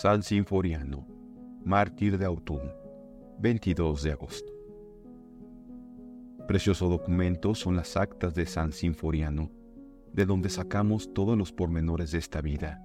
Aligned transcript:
San 0.00 0.22
Sinforiano, 0.22 1.08
mártir 1.64 2.18
de 2.18 2.24
Autun, 2.24 2.70
22 3.40 4.04
de 4.04 4.12
agosto. 4.12 4.52
Precioso 6.46 6.88
documento 6.88 7.52
son 7.56 7.74
las 7.74 7.96
actas 7.96 8.32
de 8.32 8.46
San 8.46 8.70
Sinforiano, 8.70 9.50
de 10.12 10.24
donde 10.24 10.50
sacamos 10.50 11.12
todos 11.12 11.36
los 11.36 11.52
pormenores 11.52 12.12
de 12.12 12.18
esta 12.18 12.40
vida. 12.40 12.80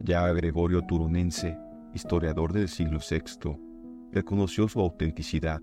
Ya 0.00 0.26
Gregorio 0.32 0.80
Turunense, 0.86 1.58
historiador 1.92 2.54
del 2.54 2.68
siglo 2.68 3.00
VI, 3.00 3.58
reconoció 4.10 4.66
su 4.66 4.80
autenticidad, 4.80 5.60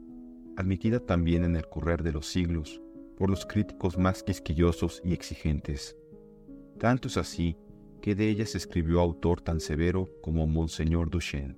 admitida 0.57 0.99
también 0.99 1.43
en 1.43 1.55
el 1.55 1.67
correr 1.67 2.03
de 2.03 2.11
los 2.11 2.27
siglos 2.27 2.79
por 3.17 3.31
los 3.31 3.47
críticos 3.47 3.97
más 3.97 4.21
quisquillosos 4.21 5.01
y 5.03 5.13
exigentes. 5.13 5.97
Tanto 6.77 7.07
es 7.07 7.17
así 7.17 7.57
que 8.01 8.15
de 8.15 8.29
ellas 8.29 8.55
escribió 8.55 8.99
autor 8.99 9.41
tan 9.41 9.59
severo 9.59 10.09
como 10.21 10.47
Monseñor 10.47 11.09
Duchenne. 11.09 11.55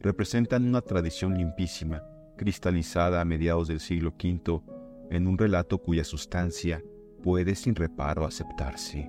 Representan 0.00 0.66
una 0.66 0.82
tradición 0.82 1.36
limpísima, 1.36 2.02
cristalizada 2.36 3.20
a 3.20 3.24
mediados 3.24 3.68
del 3.68 3.80
siglo 3.80 4.14
V, 4.22 4.62
en 5.10 5.26
un 5.26 5.38
relato 5.38 5.78
cuya 5.78 6.04
sustancia 6.04 6.82
puede 7.22 7.54
sin 7.54 7.74
reparo 7.74 8.24
aceptarse. 8.24 9.08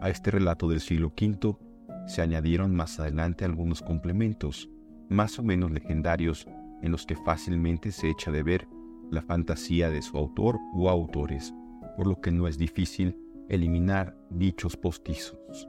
A 0.00 0.10
este 0.10 0.30
relato 0.30 0.68
del 0.68 0.80
siglo 0.80 1.08
V 1.08 1.56
se 2.06 2.22
añadieron 2.22 2.74
más 2.74 2.98
adelante 3.00 3.44
algunos 3.44 3.82
complementos, 3.82 4.70
más 5.08 5.38
o 5.38 5.42
menos 5.42 5.70
legendarios, 5.70 6.46
en 6.82 6.92
los 6.92 7.04
que 7.04 7.16
fácilmente 7.16 7.90
se 7.92 8.08
echa 8.08 8.30
de 8.30 8.42
ver 8.42 8.68
la 9.10 9.22
fantasía 9.22 9.90
de 9.90 10.02
su 10.02 10.16
autor 10.16 10.58
o 10.74 10.88
autores, 10.88 11.52
por 11.96 12.06
lo 12.06 12.20
que 12.20 12.30
no 12.30 12.46
es 12.46 12.56
difícil 12.56 13.16
eliminar 13.48 14.14
dichos 14.30 14.76
postizos. 14.76 15.68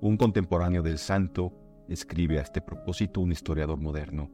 Un 0.00 0.16
contemporáneo 0.16 0.82
del 0.82 0.98
santo 0.98 1.52
escribe 1.88 2.38
a 2.38 2.42
este 2.42 2.60
propósito 2.60 3.20
un 3.20 3.32
historiador 3.32 3.78
moderno. 3.78 4.30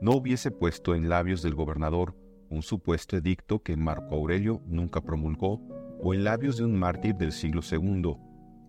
No 0.00 0.12
hubiese 0.12 0.50
puesto 0.50 0.94
en 0.94 1.08
labios 1.08 1.42
del 1.42 1.54
gobernador 1.54 2.16
un 2.50 2.62
supuesto 2.62 3.16
edicto 3.16 3.62
que 3.62 3.76
Marco 3.76 4.16
Aurelio 4.16 4.60
nunca 4.66 5.00
promulgó, 5.00 5.60
o 6.02 6.12
en 6.12 6.24
labios 6.24 6.58
de 6.58 6.64
un 6.64 6.78
mártir 6.78 7.14
del 7.14 7.32
siglo 7.32 7.62
II, 7.68 8.16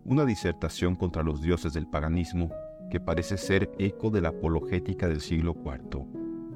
una 0.06 0.24
disertación 0.24 0.96
contra 0.96 1.24
los 1.24 1.42
dioses 1.42 1.74
del 1.74 1.88
paganismo 1.88 2.52
que 2.90 3.00
parece 3.00 3.38
ser 3.38 3.72
eco 3.80 4.12
de 4.12 4.22
la 4.22 4.30
apologética 4.30 5.08
del 5.08 5.20
siglo 5.20 5.56
IV 5.66 6.06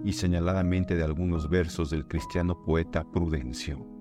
y 0.05 0.13
señaladamente 0.13 0.95
de 0.95 1.03
algunos 1.03 1.49
versos 1.49 1.89
del 1.89 2.07
cristiano 2.07 2.63
poeta 2.63 3.03
Prudencio 3.03 3.98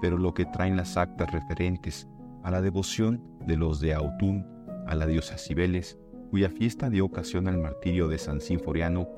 pero 0.00 0.18
lo 0.18 0.34
que 0.34 0.44
traen 0.46 0.76
las 0.76 0.96
actas 0.96 1.30
referentes 1.32 2.08
a 2.42 2.50
la 2.50 2.62
devoción 2.62 3.22
de 3.46 3.56
los 3.56 3.80
de 3.80 3.94
Autun 3.94 4.46
a 4.86 4.94
la 4.94 5.06
diosa 5.06 5.36
Cibeles, 5.36 5.98
cuya 6.30 6.50
fiesta 6.50 6.90
dio 6.90 7.04
ocasión 7.04 7.48
al 7.48 7.58
martirio 7.58 8.08
de 8.08 8.18
San 8.18 8.40
Sinforiano, 8.40 9.08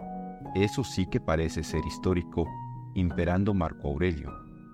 eso 0.55 0.83
sí 0.83 1.07
que 1.07 1.21
parece 1.21 1.63
ser 1.63 1.85
histórico, 1.87 2.47
imperando 2.95 3.55
Marco 3.55 3.89
Aurelio. 3.89 4.33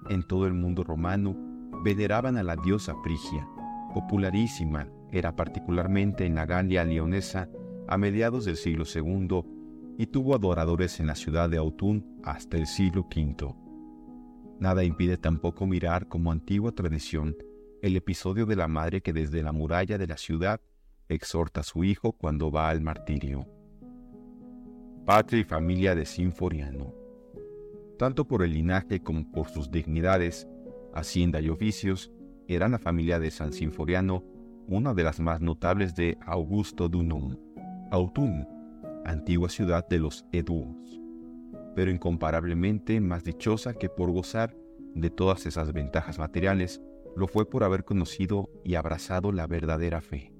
En 0.08 0.22
todo 0.22 0.46
el 0.46 0.54
mundo 0.54 0.84
romano 0.84 1.36
veneraban 1.84 2.36
a 2.36 2.42
la 2.42 2.56
diosa 2.56 2.94
Frigia, 3.02 3.46
popularísima, 3.92 4.88
era 5.12 5.36
particularmente 5.36 6.24
en 6.26 6.34
la 6.34 6.46
Galia 6.46 6.84
leonesa 6.84 7.48
a 7.88 7.98
mediados 7.98 8.44
del 8.44 8.56
siglo 8.56 8.84
II 8.92 9.44
y 9.98 10.06
tuvo 10.06 10.34
adoradores 10.34 11.00
en 11.00 11.06
la 11.06 11.14
ciudad 11.14 11.48
de 11.48 11.58
Autun 11.58 12.20
hasta 12.24 12.56
el 12.56 12.66
siglo 12.66 13.02
V. 13.02 13.65
Nada 14.58 14.84
impide 14.84 15.18
tampoco 15.18 15.66
mirar 15.66 16.08
como 16.08 16.32
antigua 16.32 16.72
tradición 16.72 17.36
el 17.82 17.94
episodio 17.94 18.46
de 18.46 18.56
la 18.56 18.68
madre 18.68 19.02
que 19.02 19.12
desde 19.12 19.42
la 19.42 19.52
muralla 19.52 19.98
de 19.98 20.06
la 20.06 20.16
ciudad 20.16 20.60
exhorta 21.08 21.60
a 21.60 21.64
su 21.64 21.84
hijo 21.84 22.12
cuando 22.12 22.50
va 22.50 22.70
al 22.70 22.80
martirio. 22.80 23.46
Patria 25.04 25.40
y 25.40 25.44
familia 25.44 25.94
de 25.94 26.06
Sinforiano. 26.06 26.94
Tanto 27.98 28.26
por 28.26 28.42
el 28.42 28.54
linaje 28.54 29.00
como 29.00 29.30
por 29.30 29.48
sus 29.48 29.70
dignidades, 29.70 30.48
hacienda 30.94 31.40
y 31.40 31.50
oficios, 31.50 32.10
era 32.48 32.68
la 32.68 32.78
familia 32.78 33.20
de 33.20 33.30
San 33.30 33.52
Sinforiano 33.52 34.24
una 34.68 34.94
de 34.94 35.04
las 35.04 35.20
más 35.20 35.40
notables 35.40 35.94
de 35.94 36.18
Augusto 36.26 36.88
Dunum, 36.88 37.36
Autun, 37.90 38.48
antigua 39.04 39.48
ciudad 39.48 39.86
de 39.86 39.98
los 39.98 40.26
Eduos 40.32 41.05
pero 41.76 41.90
incomparablemente 41.90 42.98
más 43.02 43.22
dichosa 43.22 43.74
que 43.74 43.90
por 43.90 44.10
gozar 44.10 44.56
de 44.94 45.10
todas 45.10 45.44
esas 45.44 45.74
ventajas 45.74 46.18
materiales, 46.18 46.80
lo 47.14 47.28
fue 47.28 47.48
por 47.48 47.64
haber 47.64 47.84
conocido 47.84 48.48
y 48.64 48.76
abrazado 48.76 49.30
la 49.30 49.46
verdadera 49.46 50.00
fe. 50.00 50.32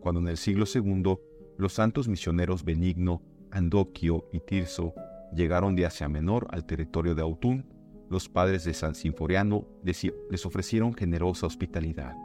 Cuando 0.00 0.22
en 0.22 0.28
el 0.28 0.38
siglo 0.38 0.64
II 0.74 1.18
los 1.58 1.74
santos 1.74 2.08
misioneros 2.08 2.64
Benigno, 2.64 3.22
Andoquio 3.50 4.26
y 4.32 4.40
Tirso 4.40 4.94
llegaron 5.36 5.76
de 5.76 5.84
Asia 5.84 6.08
Menor 6.08 6.48
al 6.50 6.64
territorio 6.64 7.14
de 7.14 7.20
Autun, 7.20 7.66
los 8.08 8.30
padres 8.30 8.64
de 8.64 8.72
San 8.72 8.94
Sinforiano 8.94 9.66
les 9.84 10.46
ofrecieron 10.46 10.94
generosa 10.94 11.46
hospitalidad. 11.46 12.16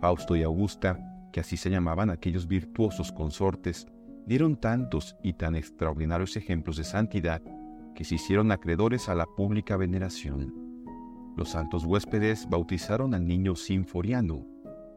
Fausto 0.00 0.36
y 0.36 0.42
Augusta, 0.42 0.98
que 1.34 1.40
así 1.40 1.58
se 1.58 1.68
llamaban 1.68 2.08
aquellos 2.08 2.48
virtuosos 2.48 3.12
consortes, 3.12 3.86
dieron 4.30 4.54
tantos 4.54 5.16
y 5.24 5.32
tan 5.32 5.56
extraordinarios 5.56 6.36
ejemplos 6.36 6.76
de 6.76 6.84
santidad 6.84 7.42
que 7.96 8.04
se 8.04 8.14
hicieron 8.14 8.52
acreedores 8.52 9.08
a 9.08 9.16
la 9.16 9.26
pública 9.26 9.76
veneración. 9.76 10.54
Los 11.36 11.48
santos 11.48 11.84
huéspedes 11.84 12.48
bautizaron 12.48 13.12
al 13.12 13.26
niño 13.26 13.56
Sinforiano 13.56 14.46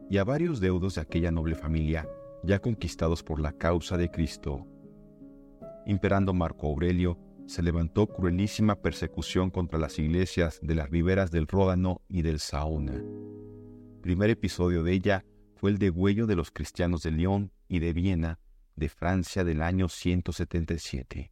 y 0.08 0.18
a 0.18 0.24
varios 0.24 0.60
deudos 0.60 0.94
de 0.94 1.00
aquella 1.00 1.32
noble 1.32 1.56
familia 1.56 2.06
ya 2.44 2.60
conquistados 2.60 3.24
por 3.24 3.40
la 3.40 3.50
causa 3.50 3.96
de 3.96 4.08
Cristo. 4.08 4.68
Imperando 5.84 6.32
Marco 6.32 6.68
Aurelio, 6.68 7.18
se 7.46 7.60
levantó 7.60 8.06
cruelísima 8.06 8.76
persecución 8.76 9.50
contra 9.50 9.80
las 9.80 9.98
iglesias 9.98 10.60
de 10.62 10.76
las 10.76 10.90
riberas 10.90 11.32
del 11.32 11.48
Ródano 11.48 12.02
y 12.08 12.22
del 12.22 12.38
Saona. 12.38 13.02
Primer 14.00 14.30
episodio 14.30 14.84
de 14.84 14.92
ella 14.92 15.24
fue 15.56 15.72
el 15.72 15.78
degüello 15.78 16.28
de 16.28 16.36
los 16.36 16.52
cristianos 16.52 17.02
de 17.02 17.10
León 17.10 17.50
y 17.66 17.80
de 17.80 17.92
Viena 17.92 18.38
de 18.76 18.88
Francia 18.88 19.44
del 19.44 19.62
año 19.62 19.88
177. 19.88 21.30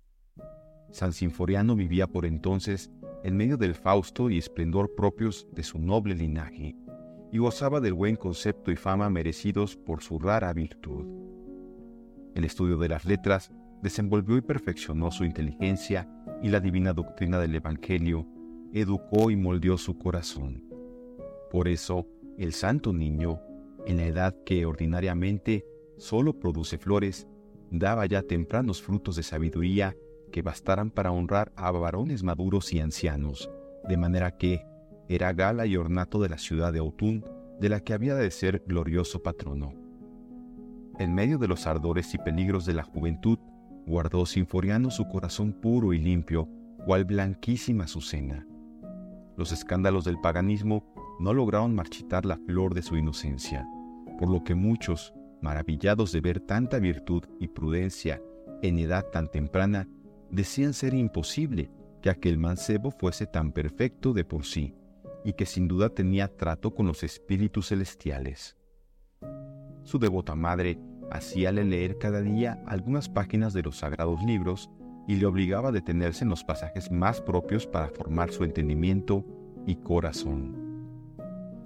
San 0.91 1.13
Sinforiano 1.13 1.75
vivía 1.75 2.07
por 2.07 2.27
entonces 2.27 2.91
en 3.25 3.37
medio 3.37 3.57
del 3.57 3.75
fausto 3.75 4.31
y 4.31 4.39
esplendor 4.39 4.95
propios 4.95 5.47
de 5.53 5.63
su 5.63 5.79
noble 5.79 6.15
linaje, 6.15 6.77
y 7.31 7.39
gozaba 7.39 7.81
del 7.81 7.95
buen 7.95 8.17
concepto 8.17 8.71
y 8.71 8.77
fama 8.77 9.09
merecidos 9.09 9.77
por 9.77 10.03
su 10.03 10.19
rara 10.19 10.53
virtud. 10.53 11.07
El 12.35 12.45
estudio 12.45 12.77
de 12.77 12.89
las 12.89 13.05
letras 13.05 13.51
desenvolvió 13.83 14.37
y 14.37 14.43
perfeccionó 14.43 15.11
su 15.11 15.25
inteligencia 15.25 16.09
y 16.43 16.49
la 16.49 16.61
divina 16.61 16.93
doctrina 16.93 17.39
del 17.39 17.55
Evangelio 17.55 18.27
educó 18.73 19.31
y 19.31 19.37
moldeó 19.37 19.79
su 19.79 19.99
corazón. 19.99 20.65
Por 21.51 21.69
eso, 21.69 22.07
el 22.39 22.53
santo 22.53 22.93
niño, 22.93 23.41
en 23.87 23.99
la 23.99 24.07
edad 24.07 24.37
que 24.45 24.65
ordinariamente 24.65 25.65
solo 25.99 26.39
produce 26.39 26.79
flores, 26.79 27.29
daba 27.73 28.05
ya 28.05 28.23
tempranos 28.23 28.83
frutos 28.83 29.17
de 29.17 29.23
sabiduría 29.23 29.97
que 30.31 30.43
bastaran 30.43 30.91
para 30.91 31.11
honrar 31.11 31.53
a 31.57 31.71
varones 31.71 32.23
maduros 32.23 32.73
y 32.73 32.81
ancianos, 32.81 33.51
de 33.89 33.97
manera 33.97 34.37
que 34.37 34.65
era 35.09 35.33
gala 35.33 35.67
y 35.67 35.77
ornato 35.77 36.21
de 36.21 36.29
la 36.29 36.39
ciudad 36.39 36.73
de 36.73 36.81
Autun, 36.81 37.25
de 37.61 37.69
la 37.71 37.81
que 37.81 37.95
había 37.95 38.15
de 38.15 38.31
ser 38.31 38.63
glorioso 38.67 39.23
patrono. 39.23 39.73
En 40.99 41.15
medio 41.15 41.39
de 41.39 41.49
los 41.49 41.67
ardores 41.67 42.15
y 42.15 42.19
peligros 42.19 42.67
de 42.67 42.75
la 42.75 42.83
juventud, 42.83 43.39
guardó 43.87 44.27
Sinforiano 44.27 44.91
su 44.91 45.09
corazón 45.09 45.53
puro 45.55 45.93
y 45.93 45.99
limpio, 45.99 46.49
cual 46.85 47.05
blanquísima 47.05 47.85
azucena. 47.85 48.47
Los 49.37 49.51
escándalos 49.51 50.05
del 50.05 50.21
paganismo 50.21 50.85
no 51.21 51.33
lograron 51.33 51.75
marchitar 51.75 52.27
la 52.27 52.37
flor 52.37 52.75
de 52.75 52.83
su 52.83 52.97
inocencia, 52.97 53.67
por 54.19 54.31
lo 54.31 54.45
que 54.45 54.55
muchos, 54.55 55.15
maravillados 55.43 56.13
de 56.13 56.21
ver 56.21 56.41
tanta 56.41 56.79
virtud 56.79 57.25
y 57.41 57.49
prudencia 57.49 58.23
en 58.63 58.79
edad 58.79 59.07
tan 59.07 59.31
temprana, 59.31 59.89
decían 60.31 60.73
ser 60.73 60.95
imposible 60.95 61.71
que 62.01 62.11
aquel 62.11 62.39
mancebo 62.39 62.91
fuese 62.91 63.27
tan 63.27 63.53
perfecto 63.53 64.13
de 64.13 64.25
por 64.25 64.45
sí, 64.45 64.75
y 65.25 65.35
que 65.35 65.47
sin 65.47 65.69
duda 65.69 65.89
tenía 65.89 66.29
trato 66.29 66.75
con 66.75 66.87
los 66.87 67.03
espíritus 67.03 67.69
celestiales. 67.69 68.57
Su 69.85 69.99
devota 69.99 70.35
madre 70.35 70.79
hacíale 71.11 71.65
leer 71.65 71.99
cada 71.99 72.21
día 72.23 72.63
algunas 72.67 73.09
páginas 73.09 73.53
de 73.53 73.63
los 73.63 73.79
sagrados 73.79 74.23
libros 74.25 74.71
y 75.07 75.17
le 75.17 75.27
obligaba 75.27 75.69
a 75.69 75.73
detenerse 75.73 76.25
en 76.25 76.31
los 76.31 76.45
pasajes 76.45 76.91
más 76.91 77.21
propios 77.21 77.67
para 77.67 77.89
formar 77.89 78.31
su 78.31 78.45
entendimiento 78.45 79.25
y 79.67 79.77
corazón. 79.77 80.63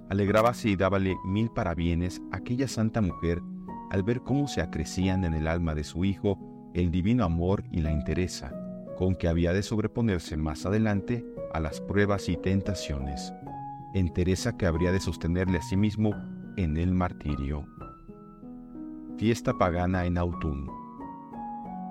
Alegrábase 0.09 0.69
y 0.69 0.75
dábale 0.75 1.15
mil 1.25 1.49
parabienes 1.49 2.21
a 2.31 2.37
aquella 2.37 2.67
santa 2.67 3.01
mujer 3.01 3.41
al 3.89 4.03
ver 4.03 4.21
cómo 4.21 4.47
se 4.47 4.61
acrecían 4.61 5.23
en 5.23 5.33
el 5.33 5.47
alma 5.47 5.75
de 5.75 5.83
su 5.83 6.05
hijo 6.05 6.39
el 6.73 6.91
divino 6.91 7.23
amor 7.23 7.63
y 7.71 7.81
la 7.81 7.91
interesa, 7.91 8.53
con 8.97 9.15
que 9.15 9.27
había 9.27 9.53
de 9.53 9.63
sobreponerse 9.63 10.37
más 10.37 10.65
adelante 10.65 11.25
a 11.53 11.59
las 11.59 11.81
pruebas 11.81 12.29
y 12.29 12.37
tentaciones, 12.37 13.33
entereza 13.93 14.57
que 14.57 14.65
habría 14.65 14.91
de 14.91 14.99
sostenerle 14.99 15.57
a 15.57 15.61
sí 15.61 15.77
mismo 15.77 16.13
en 16.57 16.77
el 16.77 16.91
martirio. 16.91 17.65
Fiesta 19.17 19.53
pagana 19.57 20.05
en 20.05 20.17
Autun. 20.17 20.69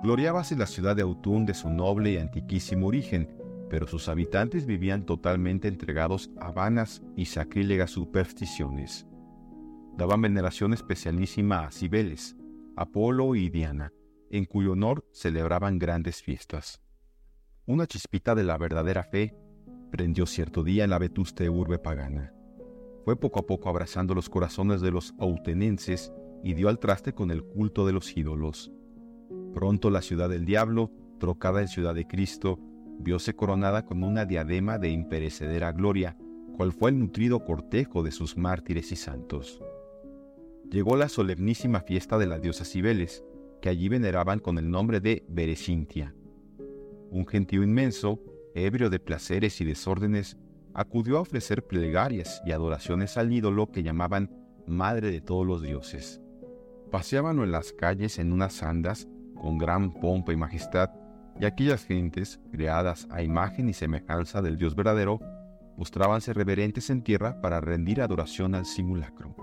Gloriábase 0.03 0.55
la 0.55 0.67
ciudad 0.67 0.95
de 0.95 1.01
Autun 1.01 1.45
de 1.45 1.53
su 1.53 1.69
noble 1.69 2.11
y 2.11 2.17
antiquísimo 2.17 2.87
origen, 2.87 3.29
pero 3.69 3.87
sus 3.87 4.07
habitantes 4.07 4.65
vivían 4.65 5.05
totalmente 5.05 5.67
entregados 5.67 6.29
a 6.39 6.51
vanas 6.51 7.01
y 7.15 7.25
sacrílegas 7.25 7.91
supersticiones. 7.91 9.06
Daban 9.97 10.21
veneración 10.21 10.73
especialísima 10.73 11.65
a 11.65 11.71
Cibeles, 11.71 12.37
Apolo 12.75 13.33
y 13.33 13.49
Diana, 13.49 13.91
en 14.29 14.45
cuyo 14.45 14.73
honor 14.73 15.03
celebraban 15.11 15.79
grandes 15.79 16.21
fiestas. 16.21 16.81
Una 17.65 17.87
chispita 17.87 18.35
de 18.35 18.43
la 18.43 18.59
verdadera 18.59 19.03
fe 19.03 19.35
prendió 19.91 20.27
cierto 20.27 20.63
día 20.63 20.83
en 20.83 20.91
la 20.91 20.99
vetuste 20.99 21.49
urbe 21.49 21.79
pagana. 21.79 22.31
Fue 23.05 23.19
poco 23.19 23.39
a 23.39 23.47
poco 23.47 23.69
abrazando 23.69 24.13
los 24.13 24.29
corazones 24.29 24.81
de 24.81 24.91
los 24.91 25.15
autenenses 25.17 26.13
y 26.43 26.53
dio 26.53 26.69
al 26.69 26.77
traste 26.77 27.13
con 27.13 27.31
el 27.31 27.43
culto 27.43 27.87
de 27.87 27.93
los 27.93 28.15
ídolos. 28.15 28.71
Pronto 29.53 29.89
la 29.89 30.03
ciudad 30.03 30.29
del 30.29 30.45
diablo, 30.45 30.91
trocada 31.19 31.61
en 31.61 31.69
ciudad 31.69 31.95
de 31.95 32.05
Cristo, 32.05 32.59
vióse 32.99 33.35
coronada 33.35 33.85
con 33.85 34.03
una 34.03 34.25
diadema 34.25 34.77
de 34.77 34.89
imperecedera 34.89 35.71
gloria, 35.71 36.15
cual 36.55 36.71
fue 36.71 36.91
el 36.91 36.99
nutrido 36.99 37.43
cortejo 37.43 38.03
de 38.03 38.11
sus 38.11 38.37
mártires 38.37 38.91
y 38.91 38.95
santos. 38.95 39.59
Llegó 40.69 40.97
la 40.97 41.07
solemnísima 41.07 41.79
fiesta 41.79 42.17
de 42.17 42.27
la 42.27 42.39
diosa 42.39 42.65
Cibeles, 42.65 43.23
que 43.61 43.69
allí 43.69 43.87
veneraban 43.87 44.39
con 44.39 44.57
el 44.57 44.69
nombre 44.69 44.99
de 44.99 45.23
Berecintia. 45.29 46.13
Un 47.09 47.25
gentío 47.25 47.63
inmenso, 47.63 48.21
ebrio 48.53 48.89
de 48.89 48.99
placeres 48.99 49.61
y 49.61 49.65
desórdenes, 49.65 50.37
acudió 50.73 51.17
a 51.17 51.21
ofrecer 51.21 51.65
plegarias 51.65 52.41
y 52.45 52.51
adoraciones 52.51 53.17
al 53.17 53.31
ídolo 53.31 53.71
que 53.71 53.81
llamaban 53.81 54.29
Madre 54.67 55.09
de 55.09 55.21
todos 55.21 55.47
los 55.47 55.61
dioses. 55.61 56.21
Paseábanlo 56.91 57.45
en 57.45 57.53
las 57.53 57.71
calles 57.71 58.19
en 58.19 58.33
unas 58.33 58.61
andas 58.61 59.07
con 59.35 59.57
gran 59.57 59.93
pompa 59.93 60.33
y 60.33 60.35
majestad, 60.35 60.89
y 61.39 61.45
aquellas 61.45 61.85
gentes, 61.85 62.41
creadas 62.51 63.07
a 63.09 63.21
imagen 63.21 63.69
y 63.69 63.73
semejanza 63.73 64.41
del 64.41 64.57
Dios 64.57 64.75
verdadero, 64.75 65.21
mostrábanse 65.77 66.33
reverentes 66.33 66.89
en 66.89 67.03
tierra 67.03 67.39
para 67.39 67.61
rendir 67.61 68.01
adoración 68.01 68.55
al 68.55 68.65
simulacro. 68.65 69.35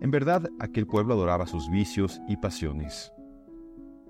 En 0.00 0.10
verdad, 0.12 0.48
aquel 0.60 0.86
pueblo 0.86 1.14
adoraba 1.14 1.46
sus 1.46 1.68
vicios 1.70 2.20
y 2.28 2.36
pasiones. 2.36 3.12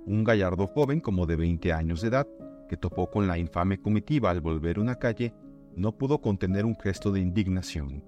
Un 0.04 0.22
gallardo 0.22 0.66
joven 0.66 1.00
como 1.00 1.26
de 1.26 1.36
20 1.36 1.72
años 1.72 2.02
de 2.02 2.08
edad, 2.08 2.28
que 2.68 2.76
topó 2.76 3.10
con 3.10 3.26
la 3.26 3.38
infame 3.38 3.80
comitiva 3.80 4.30
al 4.30 4.42
volver 4.42 4.78
una 4.78 4.96
calle, 4.96 5.34
no 5.74 5.96
pudo 5.96 6.20
contener 6.20 6.66
un 6.66 6.76
gesto 6.78 7.10
de 7.10 7.20
indignación. 7.20 8.04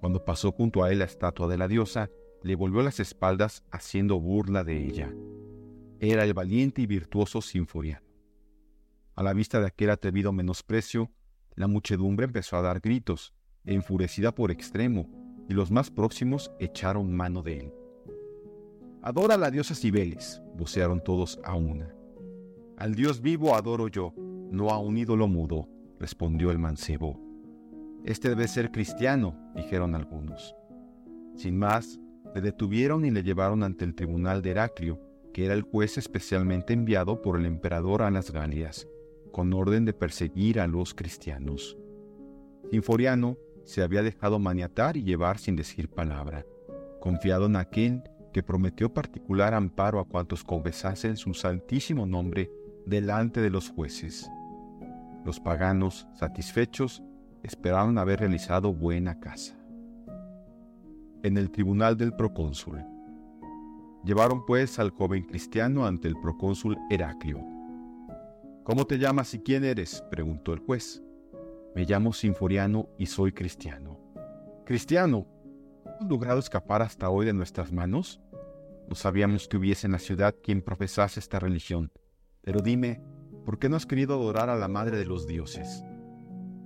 Cuando 0.00 0.24
pasó 0.24 0.52
junto 0.52 0.84
a 0.84 0.90
él 0.90 1.00
la 1.00 1.04
estatua 1.04 1.48
de 1.48 1.58
la 1.58 1.68
diosa, 1.68 2.10
le 2.42 2.54
volvió 2.54 2.82
las 2.82 3.00
espaldas 3.00 3.62
haciendo 3.70 4.18
burla 4.20 4.64
de 4.64 4.86
ella. 4.86 5.12
Era 6.00 6.24
el 6.24 6.32
valiente 6.32 6.82
y 6.82 6.86
virtuoso 6.86 7.42
Sinforiano. 7.42 8.06
A 9.14 9.22
la 9.22 9.32
vista 9.32 9.60
de 9.60 9.66
aquel 9.66 9.90
atrevido 9.90 10.32
menosprecio, 10.32 11.10
la 11.54 11.66
muchedumbre 11.66 12.26
empezó 12.26 12.56
a 12.56 12.62
dar 12.62 12.80
gritos, 12.80 13.34
enfurecida 13.64 14.34
por 14.34 14.50
extremo, 14.50 15.25
y 15.48 15.54
los 15.54 15.70
más 15.70 15.90
próximos 15.90 16.50
echaron 16.58 17.14
mano 17.14 17.42
de 17.42 17.58
él. 17.58 17.72
Adora 19.02 19.34
a 19.34 19.38
la 19.38 19.50
diosa 19.50 19.74
Cibeles, 19.74 20.42
vocearon 20.56 21.00
todos 21.02 21.38
a 21.44 21.54
una. 21.54 21.94
Al 22.76 22.94
Dios 22.94 23.20
vivo 23.20 23.54
adoro 23.54 23.88
yo, 23.88 24.12
no 24.50 24.70
a 24.70 24.78
un 24.78 24.98
ídolo 24.98 25.28
mudo, 25.28 25.68
respondió 25.98 26.50
el 26.50 26.58
mancebo. 26.58 27.20
Este 28.04 28.28
debe 28.28 28.48
ser 28.48 28.70
cristiano, 28.70 29.36
dijeron 29.54 29.94
algunos. 29.94 30.54
Sin 31.36 31.58
más, 31.58 32.00
le 32.34 32.40
detuvieron 32.40 33.04
y 33.04 33.10
le 33.10 33.22
llevaron 33.22 33.62
ante 33.62 33.84
el 33.84 33.94
tribunal 33.94 34.42
de 34.42 34.50
Heraclio, 34.50 35.00
que 35.32 35.44
era 35.44 35.54
el 35.54 35.62
juez 35.62 35.98
especialmente 35.98 36.72
enviado 36.72 37.22
por 37.22 37.38
el 37.38 37.46
emperador 37.46 38.02
a 38.02 38.10
las 38.10 38.30
Galias, 38.30 38.88
con 39.32 39.52
orden 39.52 39.84
de 39.84 39.92
perseguir 39.92 40.60
a 40.60 40.66
los 40.66 40.94
cristianos. 40.94 41.76
Sinforiano 42.70 43.36
se 43.66 43.82
había 43.82 44.02
dejado 44.02 44.38
maniatar 44.38 44.96
y 44.96 45.02
llevar 45.02 45.38
sin 45.38 45.56
decir 45.56 45.90
palabra, 45.90 46.46
confiado 47.00 47.46
en 47.46 47.56
aquel 47.56 48.02
que 48.32 48.42
prometió 48.42 48.94
particular 48.94 49.54
amparo 49.54 49.98
a 49.98 50.04
cuantos 50.06 50.44
confesasen 50.44 51.16
su 51.16 51.34
santísimo 51.34 52.06
nombre 52.06 52.50
delante 52.86 53.40
de 53.40 53.50
los 53.50 53.68
jueces. 53.68 54.30
Los 55.24 55.40
paganos, 55.40 56.06
satisfechos, 56.14 57.02
esperaron 57.42 57.98
haber 57.98 58.20
realizado 58.20 58.72
buena 58.72 59.18
casa. 59.18 59.56
En 61.22 61.36
el 61.36 61.50
tribunal 61.50 61.96
del 61.96 62.14
procónsul. 62.14 62.84
Llevaron 64.04 64.46
pues 64.46 64.78
al 64.78 64.90
joven 64.90 65.24
cristiano 65.24 65.84
ante 65.86 66.06
el 66.06 66.14
procónsul 66.20 66.78
Heraclio. 66.88 67.40
¿Cómo 68.62 68.86
te 68.86 68.98
llamas 68.98 69.34
y 69.34 69.40
quién 69.40 69.64
eres? 69.64 70.04
preguntó 70.10 70.52
el 70.52 70.60
juez. 70.60 71.02
Me 71.76 71.84
llamo 71.84 72.14
Sinforiano 72.14 72.88
y 72.96 73.04
soy 73.04 73.32
cristiano. 73.32 74.00
Cristiano, 74.64 75.26
¿has 75.84 76.08
logrado 76.08 76.38
escapar 76.38 76.80
hasta 76.80 77.10
hoy 77.10 77.26
de 77.26 77.34
nuestras 77.34 77.70
manos? 77.70 78.18
No 78.88 78.94
sabíamos 78.94 79.46
que 79.46 79.58
hubiese 79.58 79.86
en 79.86 79.92
la 79.92 79.98
ciudad 79.98 80.34
quien 80.42 80.62
profesase 80.62 81.20
esta 81.20 81.38
religión. 81.38 81.92
Pero 82.40 82.60
dime, 82.60 83.02
¿por 83.44 83.58
qué 83.58 83.68
no 83.68 83.76
has 83.76 83.84
querido 83.84 84.14
adorar 84.14 84.48
a 84.48 84.56
la 84.56 84.68
Madre 84.68 84.96
de 84.96 85.04
los 85.04 85.26
Dioses? 85.26 85.84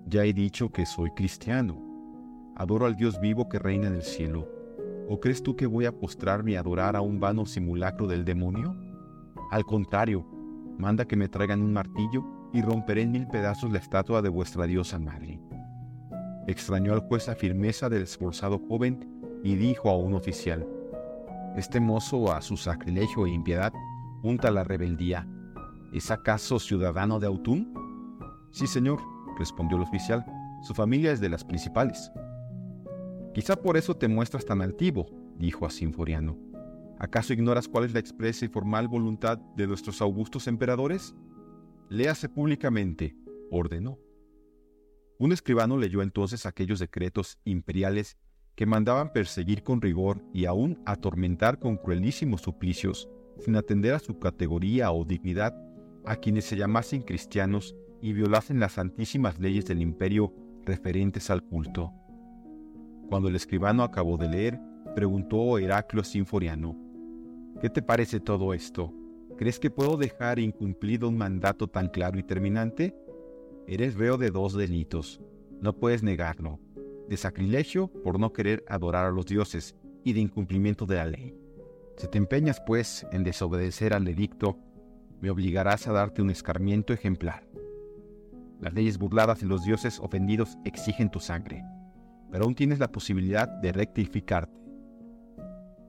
Ya 0.06 0.24
he 0.24 0.32
dicho 0.32 0.70
que 0.70 0.86
soy 0.86 1.10
cristiano. 1.10 1.82
Adoro 2.54 2.86
al 2.86 2.94
Dios 2.94 3.18
vivo 3.18 3.48
que 3.48 3.58
reina 3.58 3.88
en 3.88 3.94
el 3.94 4.04
cielo. 4.04 4.48
¿O 5.08 5.18
crees 5.18 5.42
tú 5.42 5.56
que 5.56 5.66
voy 5.66 5.86
a 5.86 5.98
postrarme 5.98 6.52
y 6.52 6.54
adorar 6.54 6.94
a 6.94 7.00
un 7.00 7.18
vano 7.18 7.46
simulacro 7.46 8.06
del 8.06 8.24
demonio? 8.24 8.76
Al 9.50 9.64
contrario, 9.64 10.24
manda 10.78 11.04
que 11.04 11.16
me 11.16 11.28
traigan 11.28 11.62
un 11.62 11.72
martillo 11.72 12.39
y 12.52 12.62
romperé 12.62 13.02
en 13.02 13.12
mil 13.12 13.26
pedazos 13.26 13.70
la 13.70 13.78
estatua 13.78 14.22
de 14.22 14.28
vuestra 14.28 14.66
diosa 14.66 14.98
madre. 14.98 15.40
Extrañó 16.46 16.92
al 16.92 17.00
juez 17.00 17.28
la 17.28 17.34
firmeza 17.34 17.88
del 17.88 18.02
esforzado 18.02 18.58
joven 18.68 19.08
y 19.44 19.54
dijo 19.54 19.90
a 19.90 19.96
un 19.96 20.14
oficial, 20.14 20.66
Este 21.56 21.80
mozo 21.80 22.32
a 22.32 22.42
su 22.42 22.56
sacrilegio 22.56 23.26
e 23.26 23.30
impiedad 23.30 23.72
junta 24.22 24.50
la 24.50 24.64
rebeldía. 24.64 25.26
¿Es 25.92 26.10
acaso 26.10 26.58
ciudadano 26.58 27.18
de 27.20 27.26
Autun? 27.26 27.72
Sí, 28.52 28.66
señor, 28.66 29.00
respondió 29.38 29.76
el 29.76 29.82
oficial. 29.82 30.24
Su 30.62 30.74
familia 30.74 31.12
es 31.12 31.20
de 31.20 31.28
las 31.28 31.44
principales. 31.44 32.10
Quizá 33.32 33.56
por 33.56 33.76
eso 33.76 33.96
te 33.96 34.08
muestras 34.08 34.44
tan 34.44 34.60
altivo, 34.60 35.06
dijo 35.38 35.66
a 35.66 35.70
Sinforiano. 35.70 36.36
¿Acaso 36.98 37.32
ignoras 37.32 37.66
cuál 37.68 37.84
es 37.84 37.94
la 37.94 38.00
expresa 38.00 38.44
y 38.44 38.48
formal 38.48 38.88
voluntad 38.88 39.38
de 39.56 39.66
nuestros 39.66 40.02
augustos 40.02 40.46
emperadores? 40.46 41.14
Léase 41.90 42.28
públicamente, 42.28 43.16
ordenó. 43.50 43.98
Un 45.18 45.32
escribano 45.32 45.76
leyó 45.76 46.02
entonces 46.02 46.46
aquellos 46.46 46.78
decretos 46.78 47.40
imperiales 47.44 48.16
que 48.54 48.64
mandaban 48.64 49.12
perseguir 49.12 49.64
con 49.64 49.80
rigor 49.82 50.22
y 50.32 50.44
aún 50.44 50.80
atormentar 50.86 51.58
con 51.58 51.76
cruelísimos 51.76 52.42
suplicios, 52.42 53.10
sin 53.40 53.56
atender 53.56 53.94
a 53.94 53.98
su 53.98 54.20
categoría 54.20 54.92
o 54.92 55.04
dignidad, 55.04 55.52
a 56.04 56.14
quienes 56.14 56.44
se 56.44 56.56
llamasen 56.56 57.02
cristianos 57.02 57.74
y 58.00 58.12
violasen 58.12 58.60
las 58.60 58.74
santísimas 58.74 59.40
leyes 59.40 59.66
del 59.66 59.82
imperio 59.82 60.32
referentes 60.64 61.28
al 61.28 61.42
culto. 61.42 61.92
Cuando 63.08 63.28
el 63.28 63.34
escribano 63.34 63.82
acabó 63.82 64.16
de 64.16 64.28
leer, 64.28 64.60
preguntó 64.94 65.58
Heraclio 65.58 66.04
Sinforiano, 66.04 66.76
¿Qué 67.60 67.68
te 67.68 67.82
parece 67.82 68.20
todo 68.20 68.54
esto? 68.54 68.94
¿Crees 69.40 69.58
que 69.58 69.70
puedo 69.70 69.96
dejar 69.96 70.38
incumplido 70.38 71.08
un 71.08 71.16
mandato 71.16 71.66
tan 71.66 71.88
claro 71.88 72.18
y 72.18 72.22
terminante? 72.22 72.94
Eres 73.66 73.94
reo 73.94 74.18
de 74.18 74.30
dos 74.30 74.52
delitos. 74.52 75.18
No 75.62 75.72
puedes 75.72 76.02
negarlo. 76.02 76.60
De 77.08 77.16
sacrilegio 77.16 77.88
por 77.88 78.20
no 78.20 78.34
querer 78.34 78.62
adorar 78.68 79.06
a 79.06 79.10
los 79.10 79.24
dioses 79.24 79.74
y 80.04 80.12
de 80.12 80.20
incumplimiento 80.20 80.84
de 80.84 80.96
la 80.96 81.06
ley. 81.06 81.34
Si 81.96 82.06
te 82.06 82.18
empeñas, 82.18 82.60
pues, 82.66 83.06
en 83.12 83.24
desobedecer 83.24 83.94
al 83.94 84.06
edicto, 84.08 84.58
me 85.22 85.30
obligarás 85.30 85.88
a 85.88 85.92
darte 85.92 86.20
un 86.20 86.28
escarmiento 86.28 86.92
ejemplar. 86.92 87.48
Las 88.60 88.74
leyes 88.74 88.98
burladas 88.98 89.42
y 89.42 89.46
los 89.46 89.64
dioses 89.64 90.00
ofendidos 90.00 90.58
exigen 90.66 91.10
tu 91.10 91.18
sangre, 91.18 91.64
pero 92.30 92.44
aún 92.44 92.54
tienes 92.54 92.78
la 92.78 92.92
posibilidad 92.92 93.48
de 93.48 93.72
rectificarte. 93.72 94.52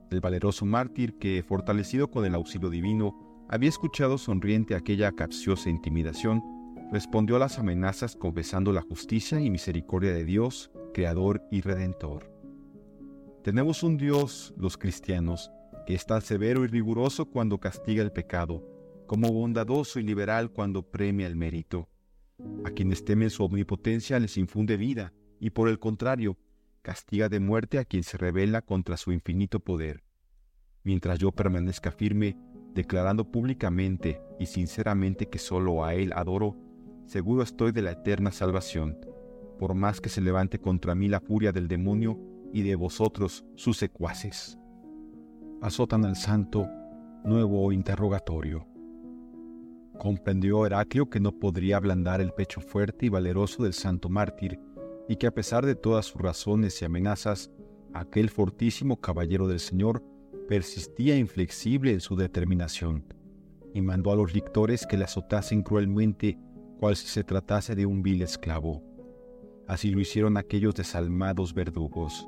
El 0.09 0.21
valeroso 0.21 0.65
mártir 0.65 1.17
que, 1.17 1.43
fortalecido 1.43 2.09
con 2.09 2.23
el 2.23 2.33
auxilio 2.33 2.69
divino, 2.69 3.30
había 3.51 3.67
escuchado 3.67 4.17
sonriente 4.17 4.75
aquella 4.75 5.11
capciosa 5.11 5.69
intimidación, 5.69 6.41
respondió 6.89 7.35
a 7.35 7.39
las 7.39 7.59
amenazas 7.59 8.15
confesando 8.15 8.71
la 8.71 8.81
justicia 8.81 9.41
y 9.41 9.49
misericordia 9.49 10.13
de 10.13 10.23
Dios, 10.23 10.71
Creador 10.93 11.43
y 11.51 11.59
Redentor. 11.59 12.31
Tenemos 13.43 13.83
un 13.83 13.97
Dios, 13.97 14.53
los 14.57 14.77
cristianos, 14.77 15.51
que 15.85 15.95
es 15.95 16.05
tan 16.05 16.21
severo 16.21 16.63
y 16.63 16.67
riguroso 16.67 17.25
cuando 17.25 17.59
castiga 17.59 18.01
el 18.01 18.13
pecado, 18.13 18.65
como 19.05 19.33
bondadoso 19.33 19.99
y 19.99 20.03
liberal 20.03 20.51
cuando 20.51 20.89
premia 20.89 21.27
el 21.27 21.35
mérito. 21.35 21.89
A 22.63 22.71
quienes 22.71 23.03
temen 23.03 23.29
su 23.29 23.43
omnipotencia 23.43 24.17
les 24.19 24.37
infunde 24.37 24.77
vida, 24.77 25.13
y 25.41 25.49
por 25.49 25.67
el 25.67 25.77
contrario, 25.77 26.37
castiga 26.81 27.27
de 27.27 27.41
muerte 27.41 27.79
a 27.79 27.85
quien 27.85 28.03
se 28.03 28.17
rebela 28.17 28.61
contra 28.61 28.95
su 28.95 29.11
infinito 29.11 29.59
poder. 29.59 30.03
mientras 30.83 31.19
yo 31.19 31.31
permanezca 31.31 31.91
firme, 31.91 32.35
declarando 32.73 33.29
públicamente 33.29 34.21
y 34.39 34.45
sinceramente 34.45 35.27
que 35.27 35.39
solo 35.39 35.83
a 35.83 35.93
Él 35.93 36.13
adoro, 36.13 36.57
seguro 37.05 37.43
estoy 37.43 37.71
de 37.71 37.81
la 37.81 37.91
eterna 37.91 38.31
salvación, 38.31 38.97
por 39.59 39.73
más 39.73 40.01
que 40.01 40.09
se 40.09 40.21
levante 40.21 40.59
contra 40.59 40.95
mí 40.95 41.07
la 41.07 41.19
furia 41.19 41.51
del 41.51 41.67
demonio 41.67 42.19
y 42.53 42.63
de 42.63 42.75
vosotros 42.75 43.45
sus 43.55 43.77
secuaces. 43.77 44.57
Azotan 45.61 46.05
al 46.05 46.15
santo, 46.15 46.67
nuevo 47.23 47.71
interrogatorio. 47.71 48.67
Comprendió 49.99 50.65
Heraclio 50.65 51.09
que 51.09 51.19
no 51.19 51.31
podría 51.33 51.77
ablandar 51.77 52.21
el 52.21 52.31
pecho 52.31 52.61
fuerte 52.61 53.05
y 53.05 53.09
valeroso 53.09 53.63
del 53.63 53.73
santo 53.73 54.09
mártir, 54.09 54.59
y 55.07 55.17
que 55.17 55.27
a 55.27 55.31
pesar 55.31 55.65
de 55.65 55.75
todas 55.75 56.05
sus 56.05 56.21
razones 56.21 56.81
y 56.81 56.85
amenazas, 56.85 57.51
aquel 57.93 58.29
fortísimo 58.29 58.99
caballero 58.99 59.47
del 59.47 59.59
Señor 59.59 60.03
persistía 60.47 61.17
inflexible 61.17 61.91
en 61.91 62.01
su 62.01 62.15
determinación, 62.15 63.05
y 63.73 63.81
mandó 63.81 64.11
a 64.11 64.15
los 64.15 64.33
lictores 64.33 64.85
que 64.85 64.97
le 64.97 65.05
azotasen 65.05 65.63
cruelmente 65.63 66.37
cual 66.79 66.95
si 66.95 67.07
se 67.07 67.23
tratase 67.23 67.75
de 67.75 67.85
un 67.85 68.01
vil 68.01 68.21
esclavo. 68.21 68.83
Así 69.67 69.91
lo 69.91 69.99
hicieron 69.99 70.35
aquellos 70.35 70.75
desalmados 70.75 71.53
verdugos. 71.53 72.27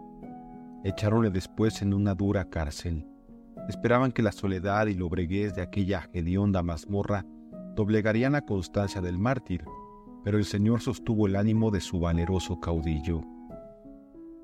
Echaronle 0.84 1.32
después 1.32 1.82
en 1.82 1.94
una 1.94 2.14
dura 2.14 2.50
cárcel. 2.50 3.06
Esperaban 3.68 4.12
que 4.12 4.22
la 4.22 4.32
soledad 4.32 4.88
y 4.88 4.94
lobreguez 4.94 5.56
de 5.56 5.62
aquella 5.62 6.10
hedionda 6.14 6.62
mazmorra 6.62 7.26
doblegarían 7.76 8.34
la 8.34 8.42
constancia 8.42 9.02
del 9.02 9.18
mártir, 9.18 9.64
pero 10.24 10.38
el 10.38 10.46
Señor 10.46 10.82
sostuvo 10.82 11.28
el 11.28 11.36
ánimo 11.36 11.72
de 11.72 11.82
su 11.82 12.00
valeroso 12.00 12.60
caudillo. 12.60 13.22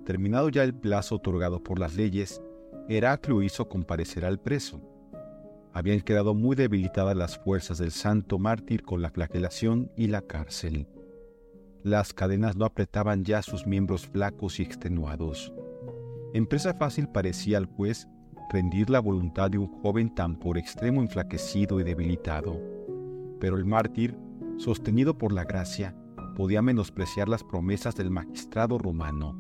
Terminado 0.06 0.50
ya 0.50 0.64
el 0.64 0.74
plazo 0.74 1.16
otorgado 1.16 1.62
por 1.62 1.80
las 1.80 1.96
leyes, 1.96 2.42
Heraclio 2.92 3.44
hizo 3.44 3.70
comparecer 3.70 4.26
al 4.26 4.40
preso. 4.40 4.82
Habían 5.74 6.02
quedado 6.02 6.34
muy 6.34 6.56
debilitadas 6.56 7.16
las 7.16 7.38
fuerzas 7.38 7.78
del 7.78 7.92
santo 7.92 8.40
mártir 8.40 8.82
con 8.82 9.04
la 9.04 9.12
flagelación 9.12 9.92
y 9.96 10.08
la 10.08 10.24
cárcel. 10.24 10.88
Las 11.84 12.14
cadenas 12.16 12.56
no 12.56 12.66
apretaban 12.66 13.24
ya 13.24 13.44
sus 13.44 13.68
miembros 13.68 14.08
flacos 14.08 14.60
y 14.60 14.64
extenuados. 14.64 15.54
Empresa 16.34 16.74
fácil 16.74 17.08
parecía 17.08 17.60
al 17.60 17.68
juez 17.68 18.08
rendir 18.52 18.90
la 18.90 19.00
voluntad 19.00 19.52
de 19.52 19.60
un 19.60 19.68
joven 19.84 20.16
tan 20.16 20.40
por 20.40 20.58
extremo 20.58 21.00
enflaquecido 21.02 21.80
y 21.80 21.84
debilitado. 21.84 22.60
Pero 23.40 23.56
el 23.58 23.66
mártir, 23.66 24.18
sostenido 24.58 25.16
por 25.16 25.32
la 25.32 25.44
gracia, 25.44 25.96
podía 26.36 26.64
menospreciar 26.64 27.30
las 27.30 27.44
promesas 27.44 27.96
del 27.96 28.10
magistrado 28.10 28.80
romano, 28.80 29.40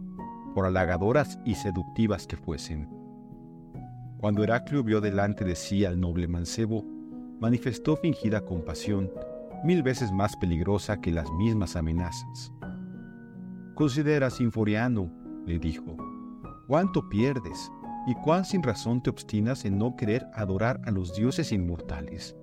por 0.53 0.67
halagadoras 0.67 1.39
y 1.45 1.55
seductivas 1.55 2.27
que 2.27 2.37
fuesen. 2.37 2.98
Cuando 4.19 4.43
Heraclio 4.43 4.83
vio 4.83 4.99
delante 4.99 5.45
de 5.45 5.55
sí 5.55 5.85
al 5.85 5.97
noble 5.97 6.27
mancebo, 6.27 6.83
manifestó 7.39 7.95
fingida 7.95 8.41
compasión, 8.41 9.09
mil 9.63 9.81
veces 9.81 10.11
más 10.11 10.35
peligrosa 10.35 10.99
que 10.99 11.09
las 11.09 11.31
mismas 11.31 11.77
amenazas. 11.77 12.51
Considera, 13.75 14.29
Sinforiano, 14.29 15.09
le 15.45 15.57
dijo, 15.57 15.95
cuánto 16.67 17.07
pierdes 17.07 17.71
y 18.07 18.15
cuán 18.15 18.43
sin 18.43 18.61
razón 18.61 19.01
te 19.01 19.09
obstinas 19.09 19.63
en 19.63 19.77
no 19.77 19.95
querer 19.95 20.27
adorar 20.33 20.81
a 20.83 20.91
los 20.91 21.15
dioses 21.15 21.53
inmortales. 21.53 22.35